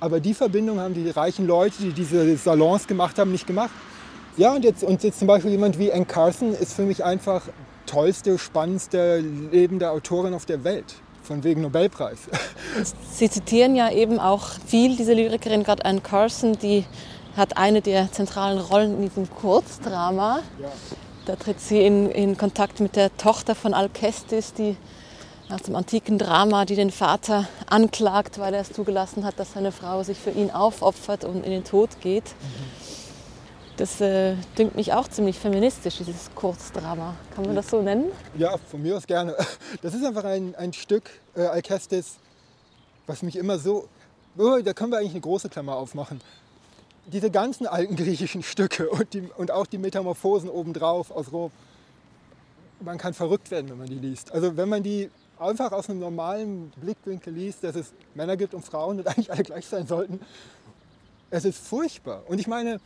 Aber 0.00 0.20
die 0.20 0.34
Verbindung 0.34 0.80
haben 0.80 0.94
die 0.94 1.08
reichen 1.10 1.46
Leute, 1.46 1.76
die 1.80 1.92
diese 1.92 2.36
Salons 2.36 2.86
gemacht 2.86 3.18
haben, 3.18 3.30
nicht 3.30 3.46
gemacht. 3.46 3.70
Ja, 4.38 4.54
und 4.54 4.64
jetzt, 4.64 4.82
und 4.82 5.02
jetzt 5.02 5.18
zum 5.18 5.28
Beispiel 5.28 5.50
jemand 5.50 5.78
wie 5.78 5.92
Anne 5.92 6.06
Carson 6.06 6.54
ist 6.54 6.72
für 6.72 6.82
mich 6.82 7.04
einfach 7.04 7.42
tollste, 7.84 8.38
spannendste 8.38 9.18
lebende 9.20 9.90
Autorin 9.90 10.32
auf 10.32 10.46
der 10.46 10.64
Welt. 10.64 11.01
Von 11.22 11.44
wegen 11.44 11.62
Nobelpreis. 11.62 12.18
Sie 13.12 13.30
zitieren 13.30 13.76
ja 13.76 13.90
eben 13.90 14.18
auch 14.18 14.50
viel 14.66 14.96
diese 14.96 15.14
Lyrikerin, 15.14 15.62
gerade 15.62 15.84
Anne 15.84 16.00
Carson, 16.00 16.58
die 16.58 16.84
hat 17.36 17.56
eine 17.56 17.80
der 17.80 18.10
zentralen 18.12 18.58
Rollen 18.58 18.96
in 18.96 19.08
diesem 19.08 19.30
Kurzdrama. 19.30 20.40
Ja. 20.60 20.68
Da 21.26 21.36
tritt 21.36 21.60
sie 21.60 21.84
in, 21.86 22.10
in 22.10 22.36
Kontakt 22.36 22.80
mit 22.80 22.96
der 22.96 23.16
Tochter 23.16 23.54
von 23.54 23.74
Alcestis, 23.74 24.52
die 24.54 24.76
aus 25.48 25.62
dem 25.62 25.76
antiken 25.76 26.18
Drama, 26.18 26.64
die 26.64 26.74
den 26.74 26.90
Vater 26.90 27.46
anklagt, 27.66 28.38
weil 28.38 28.54
er 28.54 28.62
es 28.62 28.72
zugelassen 28.72 29.24
hat, 29.24 29.38
dass 29.38 29.52
seine 29.52 29.70
Frau 29.70 30.02
sich 30.02 30.18
für 30.18 30.30
ihn 30.30 30.50
aufopfert 30.50 31.24
und 31.24 31.44
in 31.44 31.52
den 31.52 31.64
Tod 31.64 32.00
geht. 32.00 32.24
Mhm. 32.24 32.81
Das 33.76 34.02
äh, 34.02 34.36
dünkt 34.58 34.76
mich 34.76 34.92
auch 34.92 35.08
ziemlich 35.08 35.38
feministisch, 35.38 35.96
dieses 35.96 36.30
Kurzdrama. 36.34 37.14
Kann 37.34 37.46
man 37.46 37.56
das 37.56 37.70
so 37.70 37.80
nennen? 37.80 38.12
Ja, 38.36 38.58
von 38.58 38.82
mir 38.82 38.96
aus 38.96 39.06
gerne. 39.06 39.34
Das 39.82 39.94
ist 39.94 40.04
einfach 40.04 40.24
ein, 40.24 40.54
ein 40.56 40.72
Stück 40.72 41.10
äh, 41.34 41.42
Alcestis, 41.42 42.16
was 43.06 43.22
mich 43.22 43.36
immer 43.36 43.58
so. 43.58 43.88
Oh, 44.36 44.58
da 44.62 44.72
können 44.74 44.92
wir 44.92 44.98
eigentlich 44.98 45.12
eine 45.12 45.22
große 45.22 45.48
Klammer 45.48 45.76
aufmachen. 45.76 46.20
Diese 47.06 47.30
ganzen 47.30 47.66
alten 47.66 47.96
griechischen 47.96 48.42
Stücke 48.42 48.88
und, 48.90 49.14
die, 49.14 49.28
und 49.36 49.50
auch 49.50 49.66
die 49.66 49.78
Metamorphosen 49.78 50.48
obendrauf 50.50 51.10
aus 51.10 51.32
Rom, 51.32 51.50
man 52.80 52.98
kann 52.98 53.14
verrückt 53.14 53.50
werden, 53.50 53.70
wenn 53.70 53.78
man 53.78 53.88
die 53.88 53.98
liest. 53.98 54.32
Also 54.32 54.56
wenn 54.56 54.68
man 54.68 54.82
die 54.82 55.10
einfach 55.38 55.72
aus 55.72 55.88
einem 55.88 55.98
normalen 55.98 56.70
Blickwinkel 56.76 57.32
liest, 57.32 57.64
dass 57.64 57.74
es 57.74 57.92
Männer 58.14 58.36
gibt 58.36 58.54
und 58.54 58.64
Frauen 58.64 58.98
und 58.98 59.06
eigentlich 59.08 59.32
alle 59.32 59.42
gleich 59.42 59.66
sein 59.66 59.86
sollten, 59.86 60.20
es 61.30 61.46
ist 61.46 61.58
furchtbar. 61.58 62.22
Und 62.28 62.38
ich 62.38 62.46
meine, 62.46 62.78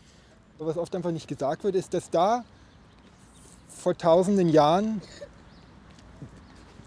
was 0.59 0.77
oft 0.77 0.95
einfach 0.95 1.11
nicht 1.11 1.29
gesagt 1.29 1.65
wird, 1.65 1.75
ist, 1.75 1.95
dass 1.95 2.11
da 2.11 2.45
vor 3.69 3.97
tausenden 3.97 4.49
Jahren 4.49 5.03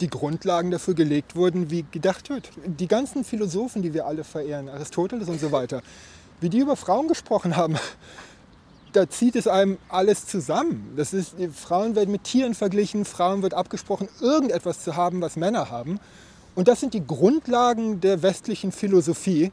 die 0.01 0.09
Grundlagen 0.09 0.71
dafür 0.71 0.93
gelegt 0.93 1.35
wurden, 1.35 1.69
wie 1.69 1.85
gedacht 1.91 2.29
wird. 2.29 2.49
Die 2.65 2.87
ganzen 2.87 3.23
Philosophen, 3.23 3.81
die 3.81 3.93
wir 3.93 4.05
alle 4.05 4.23
verehren, 4.23 4.69
Aristoteles 4.69 5.27
und 5.27 5.39
so 5.39 5.51
weiter, 5.51 5.81
wie 6.39 6.49
die 6.49 6.59
über 6.59 6.75
Frauen 6.75 7.07
gesprochen 7.07 7.55
haben, 7.55 7.75
da 8.93 9.09
zieht 9.09 9.35
es 9.35 9.47
einem 9.47 9.77
alles 9.89 10.25
zusammen. 10.25 10.93
Das 10.95 11.13
ist, 11.13 11.35
Frauen 11.53 11.95
werden 11.95 12.11
mit 12.11 12.23
Tieren 12.23 12.55
verglichen, 12.55 13.05
Frauen 13.05 13.41
wird 13.41 13.53
abgesprochen, 13.53 14.07
irgendetwas 14.21 14.83
zu 14.83 14.95
haben, 14.95 15.21
was 15.21 15.35
Männer 15.35 15.69
haben. 15.69 15.99
Und 16.55 16.67
das 16.67 16.79
sind 16.79 16.93
die 16.93 17.05
Grundlagen 17.05 18.01
der 18.01 18.21
westlichen 18.23 18.71
Philosophie. 18.71 19.51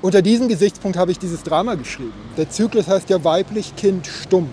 Unter 0.00 0.22
diesem 0.22 0.46
Gesichtspunkt 0.46 0.96
habe 0.96 1.10
ich 1.10 1.18
dieses 1.18 1.42
Drama 1.42 1.74
geschrieben. 1.74 2.12
Der 2.36 2.48
Zyklus 2.48 2.86
heißt 2.86 3.10
ja 3.10 3.24
weiblich, 3.24 3.74
Kind, 3.74 4.06
stumm. 4.06 4.48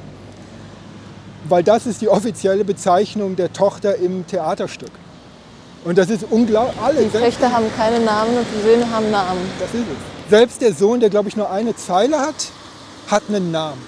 Weil 1.47 1.63
das 1.63 1.85
ist 1.85 2.01
die 2.01 2.09
offizielle 2.09 2.65
Bezeichnung 2.65 3.35
der 3.35 3.53
Tochter 3.53 3.95
im 3.97 4.25
Theaterstück. 4.25 4.89
Und 5.83 5.99
das 5.99 6.09
ist 6.09 6.25
unglaublich. 6.31 6.81
Alle 6.81 7.03
die 7.03 7.09
Töchter 7.09 7.51
haben 7.51 7.67
keine 7.77 8.03
Namen 8.03 8.35
und 8.35 8.45
die 8.57 8.67
Söhne 8.67 8.89
haben 8.89 9.11
Namen. 9.11 9.39
Das 9.59 9.71
ist 9.71 9.81
es. 9.81 10.31
Selbst 10.31 10.61
der 10.63 10.73
Sohn, 10.73 10.99
der 10.99 11.11
glaube 11.11 11.29
ich 11.29 11.37
nur 11.37 11.51
eine 11.51 11.75
Zeile 11.75 12.19
hat, 12.19 12.47
hat 13.07 13.23
einen 13.29 13.51
Namen. 13.51 13.81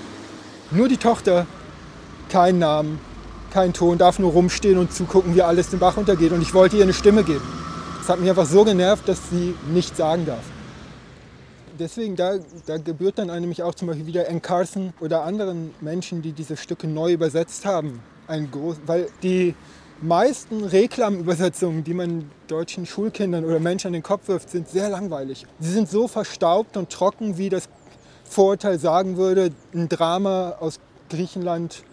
Nur 0.70 0.88
die 0.88 0.98
Tochter 0.98 1.48
keinen 2.30 2.60
Namen, 2.60 3.00
keinen 3.52 3.74
Ton, 3.74 3.98
darf 3.98 4.20
nur 4.20 4.32
rumstehen 4.32 4.78
und 4.78 4.94
zugucken, 4.94 5.34
wie 5.34 5.42
alles 5.42 5.72
den 5.72 5.80
Bach 5.80 5.98
untergeht. 5.98 6.34
Und 6.34 6.44
ich 6.44 6.54
wollte 6.54 6.78
ihr 6.78 6.84
eine 6.84 6.94
Stimme 6.94 7.24
geben. 7.24 7.42
Das 7.98 8.10
hat 8.10 8.20
mich 8.20 8.30
einfach 8.30 8.46
so 8.46 8.64
genervt, 8.64 9.10
dass 9.10 9.18
sie 9.32 9.56
nichts 9.74 9.98
sagen 9.98 10.28
darf 10.28 10.44
deswegen, 11.80 12.16
da, 12.16 12.38
da 12.66 12.78
gebührt 12.78 13.18
dann 13.20 13.28
nämlich 13.28 13.64
auch 13.64 13.76
zum 13.76 13.88
Beispiel 13.88 14.08
wieder 14.08 14.28
Anne 14.28 14.40
Carson 14.40 14.94
oder 15.00 15.24
anderen 15.24 15.74
Menschen, 15.82 16.22
die 16.22 16.32
diese 16.32 16.58
Stücke 16.58 16.88
neu 16.88 17.14
übersetzt 17.14 17.66
haben. 17.66 18.02
Ein 18.28 18.52
groß, 18.52 18.78
weil 18.86 19.08
die 19.24 19.56
meisten 20.02 20.64
Reklamübersetzungen, 20.64 21.84
die 21.84 21.94
man 21.94 22.30
deutschen 22.48 22.86
Schulkindern 22.86 23.46
oder 23.46 23.60
Menschen 23.60 23.88
an 23.88 23.94
den 23.94 24.04
Kopf 24.04 24.28
wirft, 24.28 24.50
sind 24.50 24.70
sehr 24.70 24.90
langweilig. 24.90 25.46
Sie 25.60 25.72
sind 25.72 25.90
so 25.90 26.08
verstaubt 26.08 26.78
und 26.78 26.90
trocken, 26.90 27.38
wie 27.38 27.50
das 27.50 27.70
Vorurteil 28.26 28.78
sagen 28.80 29.18
würde, 29.18 29.52
ein 29.74 29.90
Drama 29.90 30.56
aus 30.60 30.80
Griechenland 31.10 31.84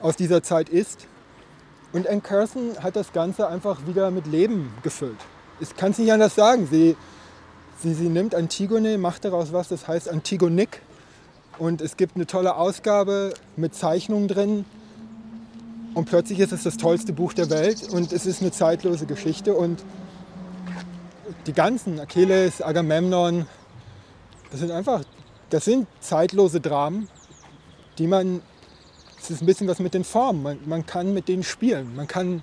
aus 0.00 0.16
dieser 0.16 0.42
Zeit 0.42 0.68
ist. 0.68 1.06
Und 1.92 2.08
Anne 2.08 2.20
Carson 2.20 2.72
hat 2.82 2.96
das 2.96 3.12
Ganze 3.12 3.48
einfach 3.48 3.86
wieder 3.86 4.10
mit 4.10 4.26
Leben 4.26 4.72
gefüllt. 4.82 5.18
Ich 5.60 5.74
kann 5.76 5.92
es 5.92 5.98
nicht 5.98 6.12
anders 6.12 6.34
sagen. 6.34 6.66
Sie 6.70 6.96
Sie, 7.82 7.92
sie 7.92 8.08
nimmt 8.08 8.34
Antigone, 8.34 8.96
macht 8.96 9.26
daraus 9.26 9.52
was, 9.52 9.68
das 9.68 9.86
heißt 9.86 10.08
Antigonik. 10.08 10.80
Und 11.58 11.82
es 11.82 11.96
gibt 11.96 12.16
eine 12.16 12.26
tolle 12.26 12.56
Ausgabe 12.56 13.34
mit 13.56 13.74
Zeichnungen 13.74 14.28
drin. 14.28 14.64
Und 15.94 16.06
plötzlich 16.06 16.38
ist 16.40 16.52
es 16.52 16.62
das 16.62 16.78
tollste 16.78 17.12
Buch 17.12 17.32
der 17.32 17.50
Welt 17.50 17.88
und 17.90 18.12
es 18.12 18.26
ist 18.26 18.42
eine 18.42 18.50
zeitlose 18.50 19.06
Geschichte. 19.06 19.54
Und 19.54 19.82
die 21.46 21.52
ganzen, 21.52 22.00
Achilles, 22.00 22.62
Agamemnon, 22.62 23.46
das 24.50 24.60
sind 24.60 24.70
einfach, 24.70 25.02
das 25.50 25.64
sind 25.64 25.86
zeitlose 26.00 26.60
Dramen, 26.60 27.08
die 27.98 28.06
man, 28.06 28.42
es 29.18 29.30
ist 29.30 29.42
ein 29.42 29.46
bisschen 29.46 29.68
was 29.68 29.80
mit 29.80 29.94
den 29.94 30.04
Formen, 30.04 30.42
man, 30.42 30.58
man 30.66 30.86
kann 30.86 31.12
mit 31.14 31.28
denen 31.28 31.42
spielen. 31.42 31.94
Man 31.94 32.06
kann 32.06 32.42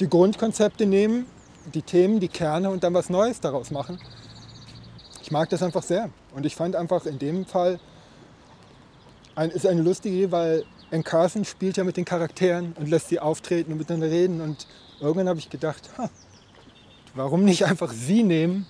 die 0.00 0.08
Grundkonzepte 0.08 0.86
nehmen, 0.86 1.26
die 1.72 1.82
Themen, 1.82 2.20
die 2.20 2.28
Kerne 2.28 2.70
und 2.70 2.84
dann 2.84 2.94
was 2.94 3.10
Neues 3.10 3.40
daraus 3.40 3.70
machen 3.70 3.98
ich 5.24 5.30
mag 5.30 5.48
das 5.48 5.62
einfach 5.62 5.82
sehr. 5.82 6.10
Und 6.34 6.44
ich 6.44 6.54
fand 6.54 6.76
einfach 6.76 7.06
in 7.06 7.18
dem 7.18 7.46
Fall, 7.46 7.80
ein, 9.34 9.50
ist 9.50 9.66
eine 9.66 9.80
lustige 9.80 10.14
Idee, 10.14 10.32
weil 10.32 10.64
Anne 10.90 11.02
Carson 11.02 11.46
spielt 11.46 11.78
ja 11.78 11.84
mit 11.84 11.96
den 11.96 12.04
Charakteren 12.04 12.74
und 12.78 12.90
lässt 12.90 13.08
sie 13.08 13.18
auftreten 13.18 13.72
und 13.72 13.78
miteinander 13.78 14.10
reden. 14.10 14.42
Und 14.42 14.66
irgendwann 15.00 15.30
habe 15.30 15.38
ich 15.38 15.48
gedacht, 15.48 15.88
ha, 15.96 16.10
warum 17.14 17.46
nicht 17.46 17.64
einfach 17.64 17.90
sie 17.90 18.22
nehmen? 18.22 18.66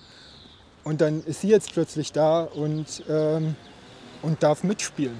Und 0.84 1.00
dann 1.00 1.24
ist 1.24 1.40
sie 1.40 1.48
jetzt 1.48 1.72
plötzlich 1.72 2.12
da 2.12 2.44
und, 2.44 3.02
ähm, 3.08 3.56
und 4.22 4.40
darf 4.44 4.62
mitspielen. 4.62 5.18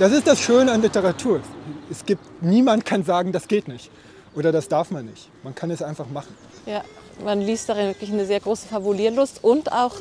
Das 0.00 0.10
ist 0.10 0.26
das 0.26 0.40
Schöne 0.40 0.72
an 0.72 0.82
Literatur. 0.82 1.40
Es 1.88 2.04
gibt, 2.04 2.42
niemand 2.42 2.84
kann 2.84 3.04
sagen, 3.04 3.30
das 3.30 3.46
geht 3.46 3.68
nicht 3.68 3.92
oder 4.34 4.50
das 4.50 4.66
darf 4.66 4.90
man 4.90 5.06
nicht. 5.06 5.30
Man 5.44 5.54
kann 5.54 5.70
es 5.70 5.82
einfach 5.82 6.08
machen. 6.08 6.34
Ja, 6.66 6.82
man 7.24 7.40
liest 7.40 7.68
darin 7.68 7.88
wirklich 7.88 8.12
eine 8.12 8.26
sehr 8.26 8.40
große 8.40 8.68
Fabulierlust 8.68 9.42
und 9.42 9.72
auch 9.72 9.94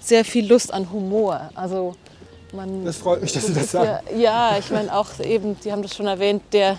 sehr 0.00 0.24
viel 0.24 0.46
Lust 0.46 0.72
an 0.72 0.90
Humor. 0.92 1.50
Also 1.54 1.94
man, 2.52 2.84
das 2.84 2.96
freut 2.96 3.20
mich, 3.20 3.32
dass 3.32 3.46
Sie 3.46 3.54
das 3.54 3.72
sagen. 3.72 4.06
Ja, 4.12 4.52
ja 4.52 4.58
ich 4.58 4.70
meine 4.70 4.96
auch 4.96 5.18
eben, 5.20 5.56
Sie 5.60 5.72
haben 5.72 5.82
das 5.82 5.94
schon 5.94 6.06
erwähnt, 6.06 6.42
der, 6.52 6.78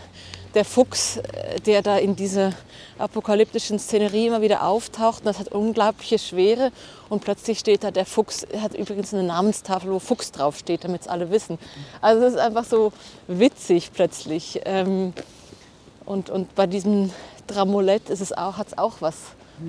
der 0.53 0.65
Fuchs, 0.65 1.17
äh, 1.17 1.59
der 1.65 1.81
da 1.81 1.97
in 1.97 2.15
dieser 2.15 2.53
apokalyptischen 2.97 3.77
Szenerie 3.77 4.27
immer 4.27 4.41
wieder 4.41 4.65
auftaucht. 4.65 5.19
Und 5.19 5.25
das 5.25 5.39
hat 5.39 5.49
unglaubliche 5.49 6.17
Schwere. 6.17 6.71
Und 7.09 7.23
plötzlich 7.23 7.59
steht 7.59 7.83
da 7.83 7.91
der 7.91 8.05
Fuchs, 8.05 8.47
hat 8.59 8.73
übrigens 8.73 9.13
eine 9.13 9.23
Namenstafel, 9.23 9.91
wo 9.91 9.99
Fuchs 9.99 10.31
draufsteht, 10.31 10.83
damit 10.83 11.01
es 11.01 11.07
alle 11.07 11.29
wissen. 11.31 11.59
Also 12.01 12.25
es 12.25 12.33
ist 12.33 12.39
einfach 12.39 12.65
so 12.65 12.91
witzig 13.27 13.91
plötzlich. 13.93 14.61
Ähm, 14.65 15.13
und, 16.05 16.29
und 16.29 16.55
bei 16.55 16.65
diesem 16.65 17.11
Dramolett 17.47 18.09
ist 18.09 18.21
es 18.21 18.31
auch, 18.31 18.57
hat 18.57 18.67
es 18.67 18.77
auch 18.77 18.95
was 18.99 19.15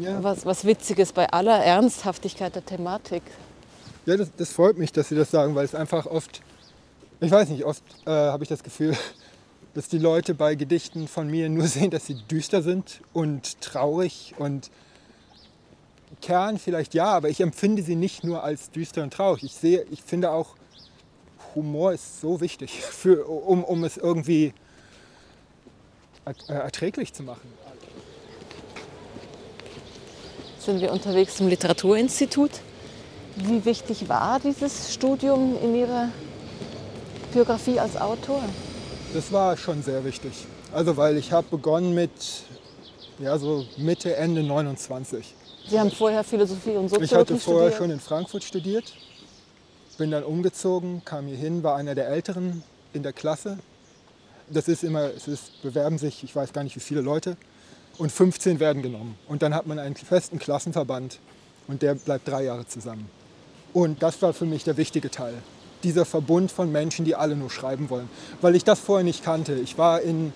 ja. 0.00 0.22
was, 0.22 0.44
was 0.44 0.64
Witziges 0.64 1.12
bei 1.12 1.28
aller 1.30 1.58
Ernsthaftigkeit 1.58 2.54
der 2.54 2.64
Thematik. 2.64 3.22
Ja, 4.06 4.16
das, 4.16 4.30
das, 4.36 4.52
freut 4.52 4.78
mich, 4.78 4.92
dass 4.92 5.08
Sie 5.08 5.14
das 5.14 5.30
sagen, 5.30 5.54
weil 5.54 5.64
es 5.64 5.74
einfach 5.74 6.06
oft, 6.06 6.40
ich 7.20 7.30
weiß 7.30 7.48
nicht, 7.50 7.64
oft 7.64 7.82
äh, 8.06 8.10
habe 8.10 8.42
ich 8.42 8.48
das 8.48 8.62
Gefühl, 8.62 8.96
dass 9.74 9.88
die 9.88 9.98
Leute 9.98 10.34
bei 10.34 10.54
Gedichten 10.54 11.08
von 11.08 11.28
mir 11.28 11.48
nur 11.48 11.66
sehen, 11.68 11.90
dass 11.90 12.06
sie 12.06 12.14
düster 12.14 12.62
sind 12.62 13.00
und 13.12 13.60
traurig 13.60 14.34
und 14.38 14.70
Kern 16.22 16.58
vielleicht 16.58 16.94
ja, 16.94 17.06
aber 17.06 17.28
ich 17.28 17.40
empfinde 17.40 17.82
sie 17.82 17.94
nicht 17.94 18.24
nur 18.24 18.42
als 18.42 18.70
düster 18.70 19.02
und 19.02 19.12
traurig. 19.12 19.44
Ich 19.44 19.54
sehe, 19.54 19.84
ich 19.90 20.02
finde 20.02 20.30
auch, 20.30 20.56
Humor 21.54 21.92
ist 21.92 22.20
so 22.20 22.40
wichtig, 22.40 22.82
für, 22.82 23.28
um, 23.28 23.62
um 23.64 23.84
es 23.84 23.96
irgendwie 23.96 24.52
erträglich 26.48 27.14
zu 27.14 27.22
machen 27.22 27.48
sind 30.68 30.82
wir 30.82 30.92
unterwegs 30.92 31.36
zum 31.36 31.48
Literaturinstitut. 31.48 32.50
Wie 33.36 33.64
wichtig 33.64 34.06
war 34.06 34.38
dieses 34.38 34.92
Studium 34.92 35.56
in 35.62 35.74
Ihrer 35.74 36.10
Biografie 37.32 37.80
als 37.80 37.96
Autor? 37.96 38.42
Das 39.14 39.32
war 39.32 39.56
schon 39.56 39.82
sehr 39.82 40.04
wichtig. 40.04 40.32
Also 40.70 40.94
weil 40.98 41.16
ich 41.16 41.32
habe 41.32 41.46
begonnen 41.50 41.94
mit 41.94 42.10
ja, 43.18 43.38
so 43.38 43.64
Mitte, 43.78 44.14
Ende 44.14 44.42
29. 44.42 45.34
Sie 45.70 45.80
haben 45.80 45.90
vorher 45.90 46.22
Philosophie 46.22 46.72
und 46.72 46.90
Soziologie 46.90 47.04
Ich 47.06 47.14
hatte 47.14 47.38
vorher 47.38 47.70
studiert. 47.70 47.78
schon 47.78 47.90
in 47.90 48.00
Frankfurt 48.00 48.44
studiert, 48.44 48.92
bin 49.96 50.10
dann 50.10 50.22
umgezogen, 50.22 51.00
kam 51.02 51.28
hier 51.28 51.38
hin, 51.38 51.62
war 51.62 51.76
einer 51.76 51.94
der 51.94 52.08
Älteren 52.08 52.62
in 52.92 53.02
der 53.02 53.14
Klasse. 53.14 53.58
Das 54.50 54.68
ist 54.68 54.84
immer, 54.84 55.04
es 55.16 55.28
ist, 55.28 55.62
bewerben 55.62 55.96
sich, 55.96 56.22
ich 56.24 56.36
weiß 56.36 56.52
gar 56.52 56.62
nicht 56.62 56.76
wie 56.76 56.80
viele 56.80 57.00
Leute, 57.00 57.38
und 57.98 58.10
15 58.12 58.60
werden 58.60 58.82
genommen. 58.82 59.16
Und 59.26 59.42
dann 59.42 59.54
hat 59.54 59.66
man 59.66 59.78
einen 59.78 59.96
festen 59.96 60.38
Klassenverband 60.38 61.18
und 61.66 61.82
der 61.82 61.94
bleibt 61.94 62.28
drei 62.28 62.44
Jahre 62.44 62.66
zusammen. 62.66 63.08
Und 63.72 64.02
das 64.02 64.22
war 64.22 64.32
für 64.32 64.46
mich 64.46 64.64
der 64.64 64.76
wichtige 64.76 65.10
Teil. 65.10 65.34
Dieser 65.82 66.04
Verbund 66.04 66.50
von 66.50 66.72
Menschen, 66.72 67.04
die 67.04 67.14
alle 67.14 67.36
nur 67.36 67.50
schreiben 67.50 67.90
wollen. 67.90 68.08
Weil 68.40 68.54
ich 68.54 68.64
das 68.64 68.80
vorher 68.80 69.04
nicht 69.04 69.24
kannte. 69.24 69.54
Ich 69.54 69.78
war 69.78 70.00
in 70.00 70.32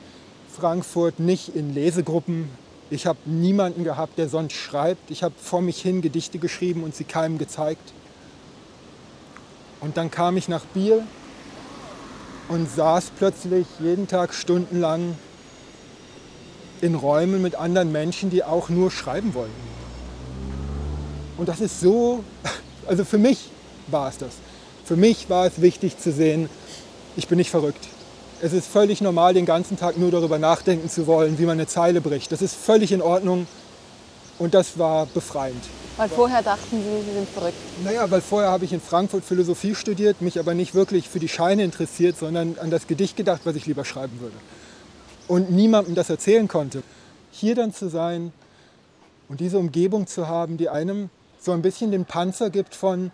Frankfurt 0.55 1.18
nicht 1.18 1.57
in 1.57 1.75
Lesegruppen. 1.75 2.51
Ich 2.90 3.07
habe 3.07 3.18
niemanden 3.25 3.85
gehabt, 3.85 4.18
der 4.18 4.29
sonst 4.29 4.53
schreibt. 4.53 5.11
Ich 5.11 5.22
habe 5.22 5.35
vor 5.38 5.62
mich 5.62 5.81
hin 5.81 6.03
Gedichte 6.03 6.38
geschrieben 6.38 6.85
und 6.85 6.94
sie 6.94 7.05
keinem 7.05 7.38
gezeigt. 7.38 7.92
Und 9.81 9.96
dann 9.96 10.11
kam 10.11 10.37
ich 10.37 10.48
nach 10.48 10.64
Biel 10.66 11.03
und 12.48 12.70
saß 12.70 13.12
plötzlich 13.18 13.66
jeden 13.81 14.07
Tag 14.07 14.35
stundenlang 14.35 15.16
in 16.83 16.97
Räumen 16.97 17.40
mit 17.40 17.55
anderen 17.55 17.92
Menschen, 17.92 18.29
die 18.29 18.45
auch 18.45 18.68
nur 18.68 18.90
schreiben 18.90 19.33
wollten. 19.35 19.53
Und 21.38 21.49
das 21.49 21.61
ist 21.61 21.81
so, 21.81 22.25
also 22.87 23.05
für 23.05 23.18
mich 23.18 23.51
war 23.87 24.09
es 24.09 24.18
das. 24.18 24.33
Für 24.85 24.97
mich 24.97 25.31
war 25.31 25.47
es 25.47 25.62
wichtig 25.62 25.99
zu 25.99 26.12
sehen, 26.12 26.51
ich 27.16 27.29
bin 27.29 27.38
nicht 27.38 27.51
verrückt. 27.51 27.88
Es 28.42 28.53
ist 28.53 28.66
völlig 28.66 29.01
normal, 29.01 29.33
den 29.33 29.47
ganzen 29.47 29.79
Tag 29.79 29.97
nur 29.97 30.11
darüber 30.11 30.40
nachdenken 30.40 30.90
zu 30.90 31.07
wollen, 31.07 31.38
wie 31.38 31.45
man 31.45 31.53
eine 31.53 31.68
Zeile 31.68 32.01
bricht. 32.01 32.33
Das 32.33 32.42
ist 32.42 32.57
völlig 32.57 32.90
in 32.90 33.01
Ordnung 33.01 33.47
und 34.40 34.53
das 34.53 34.77
war 34.77 35.07
befreiend. 35.07 35.62
Weil 35.97 36.09
vorher 36.09 36.42
dachten 36.42 36.83
Sie, 36.83 37.09
Sie 37.09 37.14
sind 37.14 37.29
verrückt. 37.29 37.55
Naja, 37.85 38.11
weil 38.11 38.21
vorher 38.21 38.51
habe 38.51 38.64
ich 38.64 38.73
in 38.73 38.81
Frankfurt 38.81 39.25
Philosophie 39.25 39.77
studiert, 39.77 40.21
mich 40.21 40.40
aber 40.40 40.55
nicht 40.55 40.75
wirklich 40.75 41.09
für 41.09 41.21
die 41.21 41.29
Scheine 41.29 41.62
interessiert, 41.62 42.18
sondern 42.18 42.57
an 42.59 42.71
das 42.71 42.88
Gedicht 42.88 43.16
gedacht, 43.16 43.42
was 43.45 43.55
ich 43.55 43.66
lieber 43.66 43.85
schreiben 43.85 44.18
würde. 44.21 44.35
Und 45.28 45.50
niemandem 45.50 45.94
das 45.94 46.11
erzählen 46.11 46.48
konnte. 46.48 46.82
Hier 47.30 47.54
dann 47.54 47.72
zu 47.72 47.88
sein 47.88 48.32
und 49.28 49.40
diese 49.40 49.58
Umgebung 49.58 50.06
zu 50.06 50.28
haben, 50.28 50.56
die 50.56 50.68
einem 50.68 51.08
so 51.40 51.52
ein 51.52 51.62
bisschen 51.62 51.90
den 51.90 52.04
Panzer 52.04 52.50
gibt 52.50 52.74
von, 52.74 53.11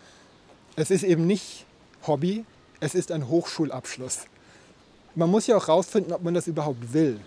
es 0.76 0.90
ist 0.90 1.04
eben 1.04 1.26
nicht 1.26 1.64
Hobby, 2.06 2.44
es 2.80 2.94
ist 2.94 3.12
ein 3.12 3.28
Hochschulabschluss. 3.28 4.26
Man 5.14 5.30
muss 5.30 5.46
ja 5.46 5.56
auch 5.56 5.68
rausfinden, 5.68 6.12
ob 6.12 6.22
man 6.22 6.34
das 6.34 6.46
überhaupt 6.46 6.92
will. 6.92 7.18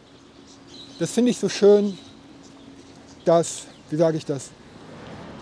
Das 1.00 1.12
finde 1.12 1.32
ich 1.32 1.40
so 1.40 1.50
schön, 1.50 1.98
dass, 3.26 3.66
wie 3.90 3.96
sage 3.96 4.18
ich 4.18 4.26
das, 4.26 4.50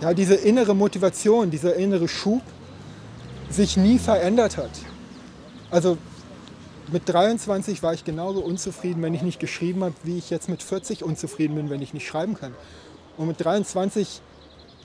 ja, 0.02 0.14
diese 0.14 0.36
innere 0.36 0.76
Motivation, 0.76 1.52
dieser 1.52 1.76
innere 1.76 2.08
Schub 2.08 2.42
sich 3.50 3.78
nie 3.78 4.00
verändert 4.00 4.58
hat. 4.58 4.72
Also 5.72 5.98
mit 6.92 7.08
23 7.08 7.84
war 7.84 7.94
ich 7.94 8.04
genauso 8.04 8.42
unzufrieden, 8.42 9.02
wenn 9.02 9.14
ich 9.14 9.22
nicht 9.22 9.40
geschrieben 9.40 9.84
habe, 9.84 9.96
wie 10.04 10.18
ich 10.18 10.30
jetzt 10.30 10.50
mit 10.50 10.64
40 10.64 11.04
unzufrieden 11.04 11.56
bin, 11.56 11.70
wenn 11.70 11.82
ich 11.82 11.94
nicht 11.94 12.08
schreiben 12.08 12.36
kann. 12.36 12.54
Und 13.18 13.28
mit 13.28 13.44
23 13.44 14.22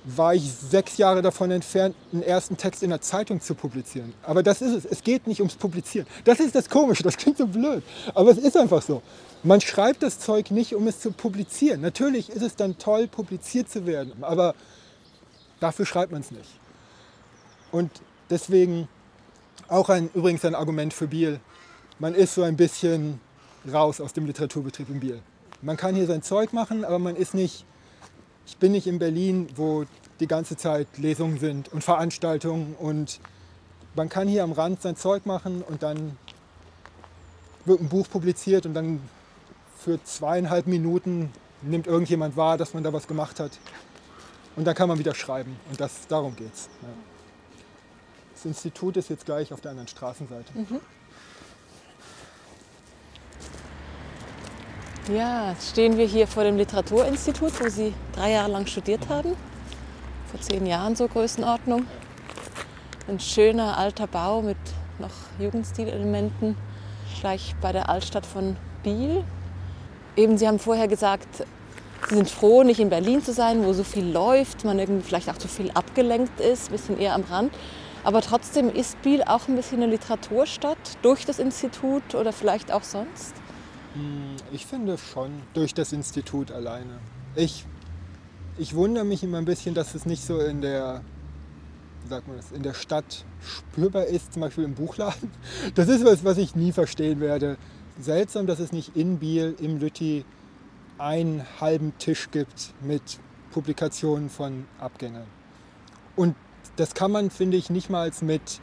war 0.05 0.35
ich 0.35 0.53
sechs 0.53 0.99
Jahre 0.99 1.23
davon 1.23 1.51
entfernt, 1.51 1.97
einen 2.13 2.23
ersten 2.23 2.57
Text 2.57 2.83
in 2.83 2.91
der 2.91 3.01
Zeitung 3.01 3.41
zu 3.41 3.55
publizieren. 3.55 4.13
Aber 4.23 4.43
das 4.43 4.61
ist 4.61 4.73
es. 4.73 4.85
Es 4.85 5.03
geht 5.03 5.27
nicht 5.27 5.41
ums 5.41 5.55
Publizieren. 5.55 6.07
Das 6.25 6.41
ist 6.41 6.55
das 6.55 6.69
Komische. 6.69 7.03
Das 7.03 7.17
klingt 7.17 7.39
so 7.39 7.47
blöd. 7.47 7.83
Aber 8.15 8.31
es 8.31 8.39
ist 8.39 8.57
einfach 8.57 8.83
so. 8.83 9.03
Man 9.43 9.61
schreibt 9.61 10.03
das 10.03 10.19
Zeug 10.19 10.51
nicht, 10.51 10.75
um 10.75 10.87
es 10.87 11.01
zu 11.01 11.11
publizieren. 11.11 11.81
Natürlich 11.81 12.29
ist 12.29 12.43
es 12.43 12.55
dann 12.55 12.77
toll, 12.77 13.07
publiziert 13.07 13.71
zu 13.71 13.87
werden. 13.87 14.13
Aber 14.21 14.55
dafür 15.61 15.87
schreibt 15.87 16.13
man 16.13 16.21
es 16.21 16.31
nicht. 16.31 16.51
Und 17.73 17.91
deswegen 18.29 18.89
auch 19.69 19.89
ein, 19.89 20.11
übrigens 20.15 20.45
ein 20.45 20.55
Argument 20.55 20.93
für 20.93 21.07
Biel. 21.07 21.41
Man 21.99 22.15
ist 22.15 22.35
so 22.35 22.43
ein 22.43 22.57
bisschen 22.57 23.21
raus 23.73 24.01
aus 24.01 24.13
dem 24.13 24.27
Literaturbetrieb 24.27 24.89
in 24.91 25.01
Biel. 25.01 25.23
Man 25.63 25.77
kann 25.77 25.95
hier 25.95 26.07
sein 26.07 26.23
Zeug 26.23 26.53
machen, 26.53 26.85
aber 26.85 26.99
man 26.99 27.17
ist 27.17 27.35
nicht 27.35 27.65
ich 28.47 28.57
bin 28.59 28.73
nicht 28.73 28.87
in 28.87 28.99
Berlin, 28.99 29.49
wo 29.57 29.85
die 30.21 30.27
ganze 30.27 30.57
Zeit 30.57 30.87
Lesungen 30.99 31.39
sind 31.39 31.73
und 31.73 31.83
Veranstaltungen 31.83 32.75
und 32.79 33.21
man 33.95 34.09
kann 34.09 34.29
hier 34.29 34.43
am 34.43 34.53
Rand 34.53 34.83
sein 34.83 34.97
Zeug 34.97 35.27
machen 35.27 35.63
und 35.63 35.83
dann 35.83 36.17
wird 37.65 37.81
ein 37.81 37.89
Buch 37.89 38.09
publiziert 38.09 38.67
und 38.67 38.75
dann 38.75 39.01
für 39.79 40.03
zweieinhalb 40.03 40.67
Minuten 40.67 41.33
nimmt 41.63 41.87
irgendjemand 41.87 42.37
wahr, 42.37 42.59
dass 42.59 42.75
man 42.75 42.83
da 42.83 42.93
was 42.93 43.07
gemacht 43.07 43.41
hat. 43.41 43.53
Und 44.57 44.67
dann 44.67 44.75
kann 44.75 44.89
man 44.89 44.99
wieder 44.99 45.15
schreiben. 45.15 45.57
Und 45.71 45.81
das, 45.81 46.07
darum 46.07 46.37
geht's. 46.37 46.69
Ja. 46.83 46.89
Das 48.35 48.45
Institut 48.45 48.97
ist 48.97 49.09
jetzt 49.09 49.25
gleich 49.25 49.53
auf 49.53 49.61
der 49.61 49.73
anderen 49.73 49.89
Straßenseite. 49.89 50.53
Mhm. 50.55 50.81
Ja, 55.13 55.51
jetzt 55.51 55.69
stehen 55.69 55.99
wir 55.99 56.07
hier 56.07 56.27
vor 56.27 56.45
dem 56.45 56.57
Literaturinstitut, 56.57 57.53
wo 57.61 57.69
Sie 57.69 57.93
drei 58.15 58.31
Jahre 58.31 58.51
lang 58.51 58.67
studiert 58.67 59.07
haben. 59.11 59.37
Vor 60.31 60.41
zehn 60.41 60.65
Jahren 60.65 60.97
so 60.97 61.09
Größenordnung. 61.09 61.85
Ein 63.07 63.21
schöner 63.21 63.77
alter 63.77 64.07
Bau 64.07 64.41
mit 64.41 64.57
noch 64.99 65.11
Jugendstilelementen, 65.39 66.57
gleich 67.21 67.55
bei 67.61 67.71
der 67.71 67.91
Altstadt 67.91 68.25
von 68.25 68.57
Biel. 68.83 69.23
Eben, 70.17 70.39
Sie 70.39 70.49
haben 70.49 70.59
vorher 70.59 70.89
gesagt, 70.89 71.45
Sie 72.09 72.15
sind 72.15 72.31
froh, 72.31 72.63
nicht 72.63 72.81
in 72.81 72.89
Berlin 72.89 73.23
zu 73.23 73.35
sein, 73.35 73.63
wo 73.63 73.75
so 73.75 73.85
viel 73.85 74.11
läuft, 74.11 74.65
man 74.65 74.79
irgendwie 74.79 75.07
vielleicht 75.07 75.29
auch 75.29 75.37
zu 75.37 75.49
viel 75.49 75.71
abgelenkt 75.73 76.41
ist, 76.41 76.71
ein 76.71 76.73
bisschen 76.73 76.99
eher 76.99 77.15
am 77.15 77.25
Rand. 77.25 77.53
Aber 78.05 78.23
trotzdem 78.23 78.73
ist 78.73 79.03
Biel 79.03 79.23
auch 79.23 79.49
ein 79.49 79.57
bisschen 79.57 79.83
eine 79.83 79.93
Literaturstadt 79.93 80.97
durch 81.03 81.27
das 81.27 81.39
Institut 81.39 82.15
oder 82.15 82.33
vielleicht 82.33 82.73
auch 82.73 82.85
sonst? 82.85 83.35
Ich 84.53 84.67
finde 84.67 84.99
schon, 84.99 85.31
durch 85.53 85.75
das 85.75 85.93
Institut 85.93 86.51
alleine. 86.51 86.99
Ich, 87.37 87.65
ich 88.59 88.75
wundere 88.75 89.05
mich 89.05 89.23
immer 89.23 89.39
ein 89.39 89.45
bisschen, 89.45 89.75
dass 89.75 89.95
es 89.95 90.05
nicht 90.05 90.25
so 90.25 90.41
in 90.41 90.61
der, 90.61 91.03
sagt 92.09 92.27
man 92.27 92.37
das, 92.37 92.51
in 92.51 92.63
der 92.63 92.75
Stadt 92.75 93.25
spürbar 93.41 94.07
ist, 94.07 94.33
zum 94.33 94.43
Beispiel 94.43 94.65
im 94.65 94.75
Buchladen. 94.75 95.31
Das 95.75 95.89
ist 95.89 96.05
was, 96.05 96.25
was 96.25 96.39
ich 96.39 96.57
nie 96.57 96.73
verstehen 96.73 97.21
werde. 97.21 97.57
Seltsam, 98.01 98.47
dass 98.47 98.59
es 98.59 98.73
nicht 98.73 98.97
in 98.97 99.19
Biel, 99.19 99.55
im 99.61 99.79
Lütti, 99.79 100.25
einen 100.99 101.45
halben 101.61 101.97
Tisch 101.99 102.31
gibt 102.31 102.73
mit 102.81 103.03
Publikationen 103.53 104.31
von 104.31 104.67
Abgängern. 104.79 105.27
Und 106.17 106.35
das 106.77 106.95
kann 106.95 107.13
man, 107.13 107.31
finde 107.31 107.57
ich, 107.57 107.71
nicht 107.71 107.91
mal 107.91 108.11
mit 108.21 108.61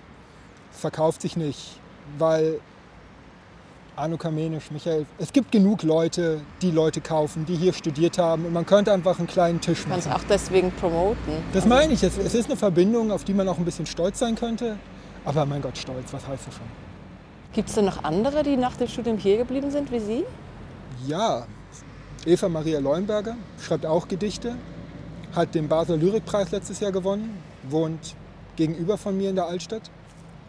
verkauft 0.71 1.21
sich 1.21 1.35
nicht, 1.37 1.79
weil 2.17 2.59
Arno 3.95 4.17
Kamenisch, 4.17 4.71
Michael, 4.71 5.05
es 5.19 5.33
gibt 5.33 5.51
genug 5.51 5.83
Leute, 5.83 6.41
die 6.61 6.71
Leute 6.71 7.01
kaufen, 7.01 7.45
die 7.45 7.55
hier 7.55 7.73
studiert 7.73 8.17
haben 8.17 8.45
und 8.45 8.53
man 8.53 8.65
könnte 8.65 8.93
einfach 8.93 9.19
einen 9.19 9.27
kleinen 9.27 9.59
Tisch 9.59 9.85
Man 9.85 9.99
machen. 9.99 10.03
kann 10.09 10.15
es 10.15 10.21
auch 10.23 10.27
deswegen 10.27 10.71
promoten. 10.71 11.33
Das 11.53 11.65
meine 11.65 11.93
ich, 11.93 12.01
es, 12.01 12.17
es 12.17 12.33
ist 12.33 12.45
eine 12.45 12.55
Verbindung, 12.55 13.11
auf 13.11 13.25
die 13.25 13.33
man 13.33 13.47
auch 13.49 13.57
ein 13.57 13.65
bisschen 13.65 13.85
stolz 13.85 14.19
sein 14.19 14.35
könnte. 14.35 14.77
Aber 15.25 15.45
mein 15.45 15.61
Gott, 15.61 15.77
stolz, 15.77 16.13
was 16.13 16.27
heißt 16.27 16.47
das 16.47 16.53
schon? 16.53 16.65
Gibt 17.53 17.67
es 17.67 17.75
denn 17.75 17.85
noch 17.85 18.03
andere, 18.03 18.43
die 18.43 18.55
nach 18.55 18.77
dem 18.77 18.87
Studium 18.87 19.17
hier 19.17 19.37
geblieben 19.37 19.71
sind 19.71 19.91
wie 19.91 19.99
Sie? 19.99 20.23
Ja, 21.05 21.45
Eva 22.25 22.47
Maria 22.47 22.79
Leuenberger 22.79 23.35
schreibt 23.61 23.85
auch 23.85 24.07
Gedichte, 24.07 24.55
hat 25.35 25.53
den 25.53 25.67
Basel 25.67 25.99
Lyrikpreis 25.99 26.51
letztes 26.51 26.79
Jahr 26.79 26.91
gewonnen, 26.93 27.37
wohnt 27.63 28.15
gegenüber 28.55 28.97
von 28.97 29.17
mir 29.17 29.29
in 29.29 29.35
der 29.35 29.47
Altstadt. 29.47 29.91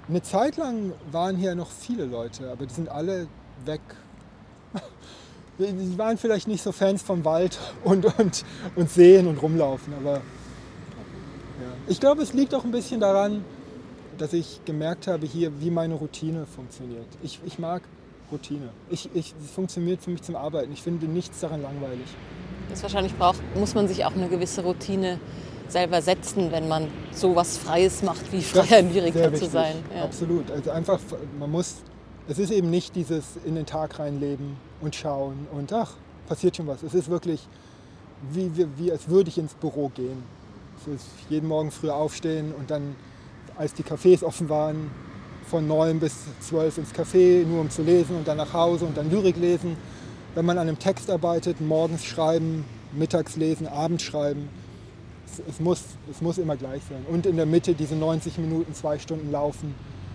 Eine 0.08 0.22
Zeit 0.22 0.56
lang 0.56 0.92
waren 1.10 1.36
hier 1.36 1.54
noch 1.54 1.70
viele 1.70 2.04
Leute, 2.04 2.50
aber 2.50 2.66
die 2.66 2.74
sind 2.74 2.88
alle 2.88 3.28
weg. 3.64 3.80
Die 5.58 5.98
waren 5.98 6.18
vielleicht 6.18 6.48
nicht 6.48 6.62
so 6.62 6.72
Fans 6.72 7.02
vom 7.02 7.24
Wald 7.24 7.58
und, 7.84 8.06
und, 8.18 8.44
und 8.74 8.90
Seen 8.90 9.26
und 9.26 9.40
rumlaufen, 9.40 9.92
aber 9.94 10.14
ja. 10.14 10.20
ich 11.86 12.00
glaube, 12.00 12.22
es 12.22 12.32
liegt 12.32 12.54
auch 12.54 12.64
ein 12.64 12.72
bisschen 12.72 13.00
daran, 13.00 13.44
dass 14.18 14.32
ich 14.32 14.64
gemerkt 14.64 15.06
habe 15.06 15.26
hier, 15.26 15.60
wie 15.60 15.70
meine 15.70 15.94
Routine 15.94 16.46
funktioniert. 16.46 17.06
Ich, 17.22 17.38
ich 17.44 17.58
mag 17.58 17.82
Routine. 18.32 18.70
Ich, 18.90 19.08
ich, 19.14 19.34
es 19.42 19.50
funktioniert 19.50 20.02
für 20.02 20.10
mich 20.10 20.22
zum 20.22 20.36
Arbeiten. 20.36 20.72
Ich 20.72 20.82
finde 20.82 21.06
nichts 21.06 21.40
daran 21.40 21.62
langweilig. 21.62 22.06
Das 22.70 22.82
wahrscheinlich 22.82 23.16
braucht, 23.16 23.40
muss 23.54 23.74
man 23.74 23.86
sich 23.88 24.04
auch 24.04 24.14
eine 24.14 24.28
gewisse 24.28 24.62
Routine 24.62 25.20
selber 25.72 26.02
setzen, 26.02 26.52
wenn 26.52 26.68
man 26.68 26.88
so 27.12 27.34
was 27.34 27.58
Freies 27.58 28.02
macht, 28.02 28.30
wie 28.32 28.42
freier 28.42 28.64
sehr 28.64 28.82
Lyriker 28.82 29.34
zu 29.34 29.46
sein. 29.46 29.76
Ja. 29.94 30.04
Absolut. 30.04 30.50
Also 30.50 30.70
einfach, 30.70 31.00
man 31.38 31.50
muss, 31.50 31.76
es 32.28 32.38
ist 32.38 32.50
eben 32.50 32.70
nicht 32.70 32.94
dieses 32.94 33.24
in 33.44 33.54
den 33.54 33.66
Tag 33.66 33.98
reinleben 33.98 34.56
und 34.80 34.94
schauen 34.94 35.46
und 35.52 35.72
ach, 35.72 35.94
passiert 36.28 36.56
schon 36.56 36.66
was. 36.66 36.82
Es 36.82 36.94
ist 36.94 37.10
wirklich, 37.10 37.48
wie, 38.30 38.56
wie, 38.56 38.66
wie 38.76 38.92
als 38.92 39.08
würde 39.08 39.30
ich 39.30 39.38
ins 39.38 39.54
Büro 39.54 39.88
gehen. 39.88 40.22
Es 40.80 40.94
ist 40.94 41.06
jeden 41.28 41.48
Morgen 41.48 41.70
früh 41.70 41.90
aufstehen 41.90 42.52
und 42.56 42.70
dann, 42.70 42.96
als 43.56 43.74
die 43.74 43.82
Cafés 43.82 44.22
offen 44.22 44.48
waren, 44.48 44.90
von 45.46 45.66
neun 45.66 46.00
bis 46.00 46.14
zwölf 46.40 46.78
ins 46.78 46.92
Café, 46.94 47.44
nur 47.44 47.60
um 47.60 47.70
zu 47.70 47.82
lesen 47.82 48.16
und 48.16 48.26
dann 48.26 48.36
nach 48.38 48.52
Hause 48.52 48.84
und 48.86 48.96
dann 48.96 49.10
Lyrik 49.10 49.36
lesen. 49.36 49.76
wenn 50.34 50.46
man 50.46 50.56
an 50.56 50.66
einem 50.66 50.78
Text 50.78 51.10
arbeitet, 51.10 51.60
morgens 51.60 52.04
schreiben, 52.04 52.64
mittags 52.92 53.36
lesen, 53.36 53.66
abends 53.66 54.02
schreiben. 54.02 54.48
Es, 55.32 55.54
es, 55.54 55.60
muss, 55.60 55.82
es 56.10 56.20
muss 56.20 56.38
immer 56.38 56.56
gleich 56.56 56.82
sein. 56.88 57.04
Und 57.08 57.26
in 57.26 57.36
der 57.36 57.46
Mitte 57.46 57.74
diese 57.74 57.94
90 57.94 58.38
Minuten, 58.38 58.74
zwei 58.74 58.98
Stunden 58.98 59.30
laufen. 59.30 59.74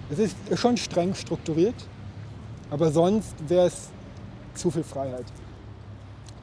Es 0.09 0.19
ist 0.19 0.35
schon 0.55 0.77
streng 0.77 1.15
strukturiert, 1.15 1.75
aber 2.69 2.91
sonst 2.91 3.33
wäre 3.47 3.67
es 3.67 3.89
zu 4.53 4.71
viel 4.71 4.83
Freiheit. 4.83 5.25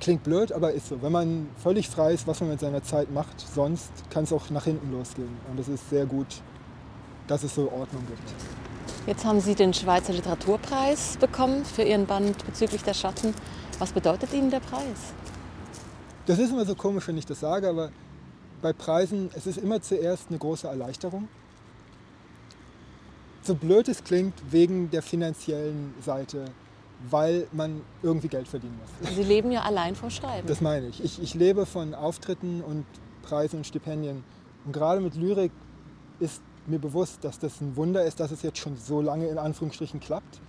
Klingt 0.00 0.22
blöd, 0.22 0.52
aber 0.52 0.72
ist 0.72 0.88
so. 0.88 1.00
Wenn 1.00 1.12
man 1.12 1.48
völlig 1.56 1.88
frei 1.88 2.12
ist, 2.12 2.26
was 2.26 2.40
man 2.40 2.50
mit 2.50 2.60
seiner 2.60 2.82
Zeit 2.82 3.10
macht, 3.10 3.40
sonst 3.40 3.90
kann 4.10 4.24
es 4.24 4.32
auch 4.32 4.50
nach 4.50 4.64
hinten 4.64 4.92
losgehen. 4.92 5.30
Und 5.50 5.58
es 5.58 5.68
ist 5.68 5.88
sehr 5.88 6.04
gut, 6.04 6.26
dass 7.26 7.42
es 7.42 7.54
so 7.54 7.62
Ordnung 7.72 8.02
gibt. 8.06 8.34
Jetzt 9.06 9.24
haben 9.24 9.40
Sie 9.40 9.54
den 9.54 9.72
Schweizer 9.72 10.12
Literaturpreis 10.12 11.16
bekommen 11.18 11.64
für 11.64 11.82
Ihren 11.82 12.06
Band 12.06 12.44
bezüglich 12.44 12.82
der 12.82 12.94
Schatten. 12.94 13.34
Was 13.78 13.92
bedeutet 13.92 14.32
Ihnen 14.32 14.50
der 14.50 14.60
Preis? 14.60 15.14
Das 16.26 16.38
ist 16.38 16.50
immer 16.50 16.64
so 16.64 16.74
komisch, 16.74 17.06
wenn 17.08 17.18
ich 17.18 17.26
das 17.26 17.40
sage, 17.40 17.68
aber 17.68 17.90
bei 18.64 18.72
Preisen, 18.72 19.28
es 19.34 19.46
ist 19.46 19.58
immer 19.58 19.82
zuerst 19.82 20.30
eine 20.30 20.38
große 20.38 20.66
Erleichterung. 20.66 21.28
So 23.42 23.54
blöd 23.54 23.88
es 23.88 24.02
klingt, 24.02 24.32
wegen 24.50 24.90
der 24.90 25.02
finanziellen 25.02 25.92
Seite, 26.00 26.46
weil 27.10 27.46
man 27.52 27.82
irgendwie 28.02 28.28
Geld 28.28 28.48
verdienen 28.48 28.80
muss. 28.80 29.14
Sie 29.14 29.22
leben 29.22 29.52
ja 29.52 29.64
allein 29.64 29.94
vom 29.94 30.08
Schreiben. 30.08 30.48
Das 30.48 30.62
meine 30.62 30.88
ich. 30.88 31.04
Ich, 31.04 31.22
ich 31.22 31.34
lebe 31.34 31.66
von 31.66 31.94
Auftritten 31.94 32.62
und 32.62 32.86
Preisen 33.22 33.58
und 33.58 33.66
Stipendien. 33.66 34.24
Und 34.64 34.72
gerade 34.72 35.02
mit 35.02 35.14
Lyrik 35.14 35.52
ist 36.18 36.40
mir 36.66 36.78
bewusst, 36.78 37.22
dass 37.22 37.38
das 37.38 37.60
ein 37.60 37.76
Wunder 37.76 38.02
ist, 38.06 38.18
dass 38.18 38.30
es 38.30 38.40
jetzt 38.40 38.56
schon 38.56 38.78
so 38.78 39.02
lange 39.02 39.28
in 39.28 39.36
Anführungsstrichen 39.36 40.00
klappt. 40.00 40.40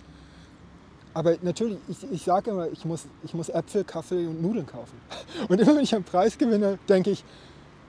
Aber 1.12 1.36
natürlich, 1.42 1.76
ich, 1.88 2.10
ich 2.10 2.22
sage 2.22 2.50
immer, 2.50 2.68
ich 2.70 2.86
muss, 2.86 3.04
ich 3.24 3.34
muss 3.34 3.50
Äpfel, 3.50 3.84
Kaffee 3.84 4.26
und 4.26 4.40
Nudeln 4.40 4.64
kaufen. 4.64 4.98
Und 5.48 5.60
immer 5.60 5.76
wenn 5.76 5.84
ich 5.84 5.94
einen 5.94 6.04
Preis 6.04 6.38
gewinne, 6.38 6.78
denke 6.88 7.10
ich, 7.10 7.22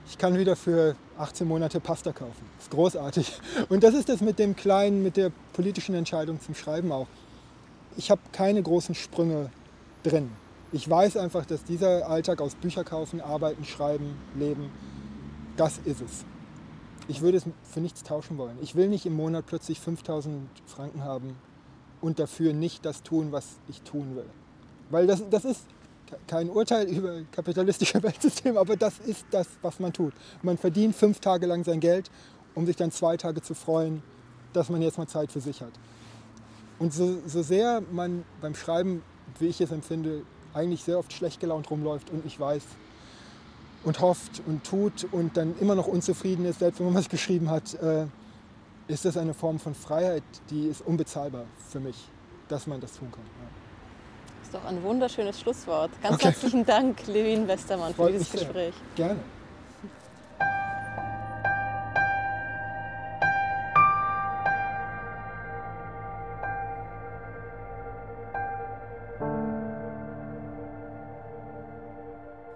ich 0.08 0.16
kann 0.16 0.38
wieder 0.38 0.56
für 0.56 0.96
18 1.18 1.46
Monate 1.46 1.80
Pasta 1.80 2.12
kaufen. 2.12 2.44
Das 2.56 2.64
ist 2.64 2.70
großartig. 2.70 3.40
Und 3.68 3.84
das 3.84 3.94
ist 3.94 4.08
das 4.08 4.20
mit 4.20 4.38
dem 4.38 4.56
kleinen, 4.56 5.02
mit 5.02 5.16
der 5.16 5.30
politischen 5.52 5.94
Entscheidung 5.94 6.40
zum 6.40 6.54
Schreiben 6.54 6.92
auch. 6.92 7.06
Ich 7.96 8.10
habe 8.10 8.20
keine 8.32 8.62
großen 8.62 8.94
Sprünge 8.94 9.50
drin. 10.02 10.30
Ich 10.72 10.88
weiß 10.88 11.16
einfach, 11.16 11.46
dass 11.46 11.64
dieser 11.64 12.08
Alltag 12.08 12.40
aus 12.40 12.54
Bücher 12.54 12.84
kaufen, 12.84 13.20
arbeiten, 13.20 13.64
schreiben, 13.64 14.16
leben, 14.36 14.70
das 15.56 15.78
ist 15.84 16.00
es. 16.00 16.24
Ich 17.08 17.22
würde 17.22 17.38
es 17.38 17.44
für 17.62 17.80
nichts 17.80 18.02
tauschen 18.02 18.38
wollen. 18.38 18.58
Ich 18.60 18.74
will 18.74 18.88
nicht 18.88 19.06
im 19.06 19.14
Monat 19.14 19.46
plötzlich 19.46 19.80
5000 19.80 20.48
Franken 20.66 21.04
haben 21.04 21.36
und 22.00 22.18
dafür 22.18 22.52
nicht 22.52 22.84
das 22.84 23.02
tun, 23.02 23.32
was 23.32 23.56
ich 23.68 23.80
tun 23.82 24.14
will. 24.14 24.28
Weil 24.90 25.06
das, 25.06 25.22
das 25.30 25.44
ist 25.44 25.62
kein 26.26 26.50
Urteil 26.50 26.86
über 26.88 27.22
kapitalistische 27.32 28.02
Weltsysteme, 28.02 28.58
aber 28.58 28.76
das 28.76 28.98
ist 29.00 29.26
das, 29.30 29.48
was 29.62 29.80
man 29.80 29.92
tut. 29.92 30.12
Man 30.42 30.58
verdient 30.58 30.94
fünf 30.94 31.20
Tage 31.20 31.46
lang 31.46 31.64
sein 31.64 31.80
Geld, 31.80 32.10
um 32.54 32.66
sich 32.66 32.76
dann 32.76 32.90
zwei 32.90 33.16
Tage 33.16 33.42
zu 33.42 33.54
freuen, 33.54 34.02
dass 34.52 34.68
man 34.68 34.82
jetzt 34.82 34.98
mal 34.98 35.06
Zeit 35.06 35.30
für 35.30 35.40
sich 35.40 35.60
hat. 35.60 35.72
Und 36.78 36.92
so, 36.92 37.18
so 37.26 37.42
sehr 37.42 37.82
man 37.92 38.24
beim 38.40 38.54
Schreiben, 38.54 39.02
wie 39.38 39.46
ich 39.46 39.60
es 39.60 39.70
empfinde, 39.70 40.22
eigentlich 40.54 40.82
sehr 40.82 40.98
oft 40.98 41.12
schlecht 41.12 41.40
gelaunt 41.40 41.70
rumläuft 41.70 42.10
und 42.10 42.24
nicht 42.24 42.38
weiß 42.38 42.62
und 43.84 44.00
hofft 44.00 44.42
und 44.46 44.64
tut 44.64 45.06
und 45.12 45.36
dann 45.36 45.54
immer 45.60 45.74
noch 45.74 45.86
unzufrieden 45.86 46.44
ist, 46.44 46.60
selbst 46.60 46.78
wenn 46.78 46.86
man 46.86 46.94
was 46.94 47.08
geschrieben 47.08 47.50
hat, 47.50 47.74
äh, 47.74 48.06
ist 48.88 49.04
das 49.04 49.16
eine 49.16 49.34
Form 49.34 49.58
von 49.58 49.74
Freiheit, 49.74 50.22
die 50.50 50.66
ist 50.66 50.80
unbezahlbar 50.80 51.44
für 51.68 51.80
mich, 51.80 52.08
dass 52.48 52.66
man 52.66 52.80
das 52.80 52.94
tun 52.94 53.10
kann. 53.12 53.24
Ja. 53.24 53.67
Das 54.50 54.54
ist 54.54 54.64
doch 54.64 54.70
ein 54.70 54.82
wunderschönes 54.82 55.40
Schlusswort. 55.40 55.90
Ganz 56.02 56.14
okay. 56.14 56.24
herzlichen 56.28 56.64
Dank, 56.64 57.06
Levin 57.06 57.46
Westermann, 57.46 57.92
für 57.92 58.10
dieses 58.10 58.32
Gespräch. 58.32 58.72
Gerne. 58.96 59.16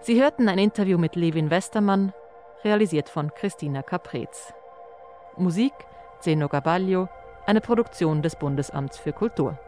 Sie 0.01 0.21
hörten 0.21 0.49
ein 0.49 0.59
Interview 0.59 0.97
mit 0.97 1.15
Levin 1.15 1.51
Westermann, 1.51 2.15
realisiert 2.65 3.11
von 3.11 3.35
Christina 3.35 3.83
Caprez. 3.83 4.55
Musik 5.37 5.75
Zeno 6.21 6.49
Gabaglio, 6.49 7.11
eine 7.45 7.61
Produktion 7.61 8.23
des 8.23 8.37
Bundesamts 8.37 8.97
für 8.97 9.13
Kultur. 9.13 9.59